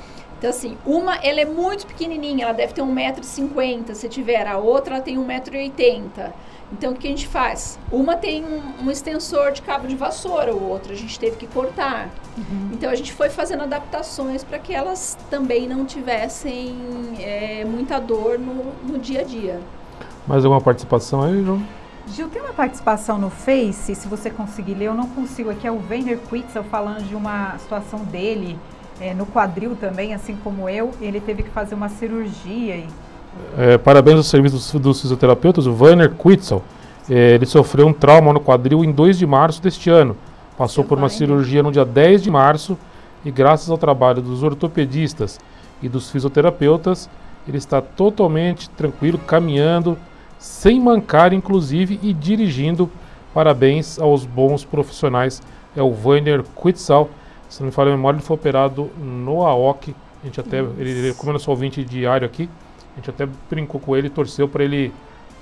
Então, 0.42 0.50
assim, 0.50 0.76
uma, 0.84 1.14
ela 1.18 1.40
é 1.40 1.44
muito 1.44 1.86
pequenininha, 1.86 2.46
ela 2.46 2.52
deve 2.52 2.72
ter 2.72 2.82
1,50m, 2.82 3.94
se 3.94 4.08
tiver. 4.08 4.44
A 4.48 4.58
outra, 4.58 4.96
ela 4.96 5.02
tem 5.04 5.16
1,80m. 5.16 6.32
Então, 6.72 6.92
o 6.92 6.96
que 6.96 7.06
a 7.06 7.10
gente 7.10 7.28
faz? 7.28 7.78
Uma 7.92 8.16
tem 8.16 8.44
um, 8.44 8.86
um, 8.86 8.90
extensor 8.90 9.52
de 9.52 9.62
cabo 9.62 9.86
de 9.86 9.94
vassoura, 9.94 10.52
o 10.52 10.68
outro 10.68 10.92
a 10.92 10.96
gente 10.96 11.16
teve 11.16 11.36
que 11.36 11.46
cortar. 11.46 12.08
Uhum. 12.36 12.70
Então, 12.72 12.90
a 12.90 12.94
gente 12.96 13.12
foi 13.12 13.30
fazendo 13.30 13.62
adaptações 13.62 14.42
para 14.42 14.58
que 14.58 14.74
elas 14.74 15.16
também 15.30 15.68
não 15.68 15.84
tivessem 15.84 16.74
é, 17.20 17.64
muita 17.64 18.00
dor 18.00 18.36
no, 18.36 18.72
no 18.82 18.98
dia 18.98 19.20
a 19.20 19.24
dia. 19.24 19.60
Mais 20.26 20.44
alguma 20.44 20.60
participação 20.60 21.22
aí, 21.22 21.44
João? 21.44 21.62
Gil, 22.06 22.28
tem 22.28 22.42
uma 22.42 22.52
participação 22.52 23.18
no 23.18 23.30
Face, 23.30 23.94
se 23.94 24.08
você 24.08 24.28
conseguir 24.28 24.74
ler, 24.74 24.86
eu 24.86 24.94
não 24.94 25.06
consigo 25.06 25.50
aqui, 25.50 25.66
é 25.66 25.70
o 25.70 25.80
Werner 25.88 26.18
Quitzel 26.18 26.64
falando 26.64 27.06
de 27.08 27.14
uma 27.14 27.56
situação 27.58 28.00
dele 28.00 28.58
é, 29.00 29.14
no 29.14 29.24
quadril 29.24 29.76
também, 29.76 30.12
assim 30.12 30.36
como 30.42 30.68
eu, 30.68 30.90
ele 31.00 31.20
teve 31.20 31.42
que 31.42 31.50
fazer 31.50 31.74
uma 31.74 31.88
cirurgia. 31.88 32.76
E... 32.76 32.88
É, 33.56 33.78
parabéns 33.78 34.16
ao 34.16 34.22
serviço 34.22 34.56
dos, 34.56 34.72
dos 34.72 35.00
fisioterapeutas, 35.00 35.66
o 35.66 35.74
Werner 35.74 36.10
Quitzel. 36.10 36.62
É, 37.08 37.34
ele 37.34 37.46
sofreu 37.46 37.86
um 37.86 37.92
trauma 37.92 38.32
no 38.32 38.40
quadril 38.40 38.84
em 38.84 38.92
2 38.92 39.18
de 39.18 39.26
março 39.26 39.62
deste 39.62 39.90
ano. 39.90 40.16
Passou 40.56 40.84
por 40.84 40.98
uma 40.98 41.08
cirurgia 41.08 41.62
no 41.62 41.72
dia 41.72 41.84
10 41.84 42.22
de 42.22 42.30
março 42.30 42.76
e 43.24 43.30
graças 43.30 43.70
ao 43.70 43.78
trabalho 43.78 44.20
dos 44.20 44.42
ortopedistas 44.42 45.40
e 45.82 45.88
dos 45.88 46.10
fisioterapeutas, 46.10 47.08
ele 47.46 47.58
está 47.58 47.80
totalmente 47.80 48.70
tranquilo, 48.70 49.18
caminhando, 49.18 49.98
sem 50.42 50.80
mancar, 50.80 51.32
inclusive, 51.32 52.00
e 52.02 52.12
dirigindo. 52.12 52.90
Parabéns 53.32 53.96
aos 54.00 54.24
bons 54.24 54.64
profissionais. 54.64 55.40
É 55.76 55.80
o 55.80 55.94
Werner 56.04 56.42
Quitzel. 56.42 57.08
Se 57.48 57.60
não 57.60 57.68
me 57.68 57.72
falha 57.72 57.92
a 57.92 57.96
memória, 57.96 58.16
ele 58.16 58.26
foi 58.26 58.34
operado 58.34 58.90
no 58.98 59.46
AOC. 59.46 59.94
A 60.20 60.26
gente 60.26 60.40
até, 60.40 60.58
ele, 60.58 60.90
ele, 60.90 61.14
como 61.14 61.30
é 61.30 61.34
nosso 61.34 61.48
ouvinte 61.48 61.84
diário 61.84 62.26
aqui, 62.26 62.48
a 62.92 62.96
gente 62.96 63.08
até 63.08 63.28
brincou 63.48 63.80
com 63.80 63.96
ele, 63.96 64.10
torceu 64.10 64.48
para 64.48 64.64
ele 64.64 64.92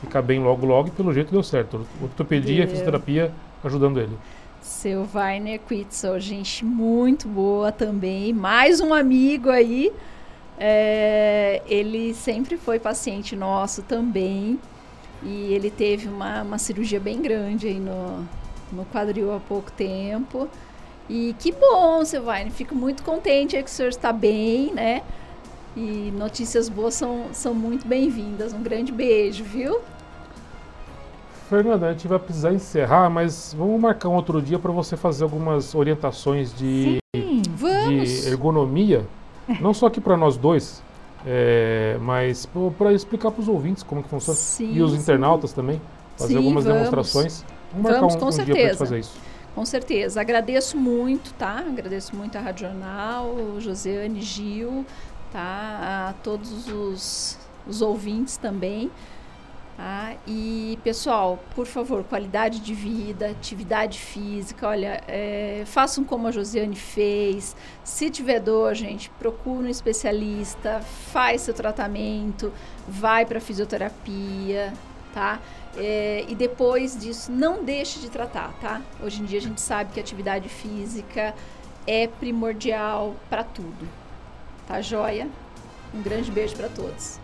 ficar 0.02 0.20
bem 0.20 0.38
logo, 0.38 0.66
logo, 0.66 0.88
e 0.88 0.90
pelo 0.90 1.14
jeito 1.14 1.32
deu 1.32 1.42
certo. 1.42 1.86
Ortopedia 2.02 2.64
e 2.64 2.66
fisioterapia 2.66 3.32
ajudando 3.64 4.00
ele. 4.00 4.12
Seu 4.60 5.08
Werner 5.14 5.60
Quitzel, 5.66 6.20
gente 6.20 6.62
muito 6.62 7.26
boa 7.26 7.72
também. 7.72 8.34
Mais 8.34 8.82
um 8.82 8.92
amigo 8.92 9.48
aí. 9.48 9.90
É, 10.58 11.62
ele 11.66 12.12
sempre 12.12 12.58
foi 12.58 12.78
paciente 12.78 13.34
nosso 13.34 13.80
também. 13.82 14.58
E 15.22 15.52
ele 15.52 15.70
teve 15.70 16.08
uma, 16.08 16.42
uma 16.42 16.58
cirurgia 16.58 16.98
bem 16.98 17.20
grande 17.20 17.66
aí 17.66 17.78
no, 17.78 18.26
no 18.72 18.84
quadril 18.86 19.34
há 19.34 19.40
pouco 19.40 19.70
tempo. 19.72 20.48
E 21.08 21.34
que 21.38 21.52
bom, 21.52 22.04
Silvane. 22.04 22.50
Fico 22.50 22.74
muito 22.74 23.02
contente 23.02 23.56
que 23.56 23.68
o 23.68 23.72
senhor 23.72 23.88
está 23.88 24.12
bem, 24.12 24.72
né? 24.72 25.02
E 25.76 26.12
notícias 26.16 26.68
boas 26.68 26.94
são, 26.94 27.26
são 27.32 27.52
muito 27.52 27.86
bem-vindas. 27.86 28.52
Um 28.52 28.62
grande 28.62 28.92
beijo, 28.92 29.44
viu? 29.44 29.80
Fernanda, 31.48 31.88
a 31.88 31.92
gente 31.92 32.06
vai 32.06 32.18
precisar 32.18 32.52
encerrar, 32.52 33.10
mas 33.10 33.52
vamos 33.58 33.80
marcar 33.80 34.08
um 34.08 34.14
outro 34.14 34.40
dia 34.40 34.56
para 34.56 34.70
você 34.70 34.96
fazer 34.96 35.24
algumas 35.24 35.74
orientações 35.74 36.54
de, 36.56 36.98
Sim, 37.16 37.42
de 37.42 38.28
ergonomia, 38.28 39.04
não 39.60 39.74
só 39.74 39.86
aqui 39.86 40.00
para 40.00 40.16
nós 40.16 40.36
dois, 40.36 40.80
é, 41.26 41.98
mas 42.00 42.48
para 42.78 42.92
explicar 42.92 43.30
para 43.30 43.40
os 43.40 43.48
ouvintes 43.48 43.82
como 43.82 44.02
que 44.02 44.08
funciona 44.08 44.38
sim, 44.38 44.72
e 44.72 44.82
os 44.82 44.94
internautas 44.94 45.50
sim. 45.50 45.56
também, 45.56 45.80
fazer 46.16 46.32
sim, 46.32 46.36
algumas 46.38 46.64
vamos. 46.64 46.78
demonstrações. 46.78 47.44
Vamos, 47.72 47.90
vamos 47.90 47.90
marcar 47.90 48.16
um, 48.16 48.20
com 48.20 48.26
um 48.26 48.32
certeza. 48.32 48.58
dia 48.58 48.68
para 48.68 48.76
fazer 48.76 48.98
isso. 48.98 49.30
Com 49.54 49.64
certeza. 49.64 50.20
Agradeço 50.20 50.76
muito, 50.76 51.34
tá? 51.34 51.58
Agradeço 51.58 52.14
muito 52.14 52.36
a 52.38 52.40
Rádio 52.40 52.68
Jornal, 52.68 53.36
Josiane, 53.58 54.22
Gil, 54.22 54.86
tá? 55.32 56.08
A 56.10 56.14
todos 56.22 56.68
os, 56.68 57.38
os 57.66 57.82
ouvintes 57.82 58.36
também. 58.36 58.90
Tá? 59.80 60.14
E, 60.26 60.78
pessoal, 60.84 61.42
por 61.54 61.64
favor, 61.64 62.04
qualidade 62.04 62.60
de 62.60 62.74
vida, 62.74 63.30
atividade 63.30 63.98
física, 63.98 64.68
olha, 64.68 65.02
é, 65.08 65.62
façam 65.64 66.04
como 66.04 66.26
a 66.26 66.30
Josiane 66.30 66.76
fez. 66.76 67.56
Se 67.82 68.10
tiver 68.10 68.40
dor, 68.40 68.74
gente, 68.74 69.08
procure 69.18 69.66
um 69.66 69.70
especialista, 69.70 70.82
faz 70.82 71.40
seu 71.40 71.54
tratamento, 71.54 72.52
vai 72.86 73.24
para 73.24 73.40
fisioterapia, 73.40 74.70
tá? 75.14 75.40
É, 75.74 76.26
e 76.28 76.34
depois 76.34 76.94
disso, 76.94 77.32
não 77.32 77.64
deixe 77.64 78.00
de 78.00 78.10
tratar, 78.10 78.52
tá? 78.60 78.82
Hoje 79.02 79.22
em 79.22 79.24
dia 79.24 79.38
a 79.38 79.42
gente 79.42 79.62
sabe 79.62 79.94
que 79.94 80.00
atividade 80.00 80.46
física 80.50 81.34
é 81.86 82.06
primordial 82.06 83.16
para 83.30 83.42
tudo, 83.44 83.88
Tá 84.66 84.82
joia? 84.82 85.26
Um 85.94 86.02
grande 86.02 86.30
beijo 86.30 86.54
para 86.54 86.68
todos. 86.68 87.19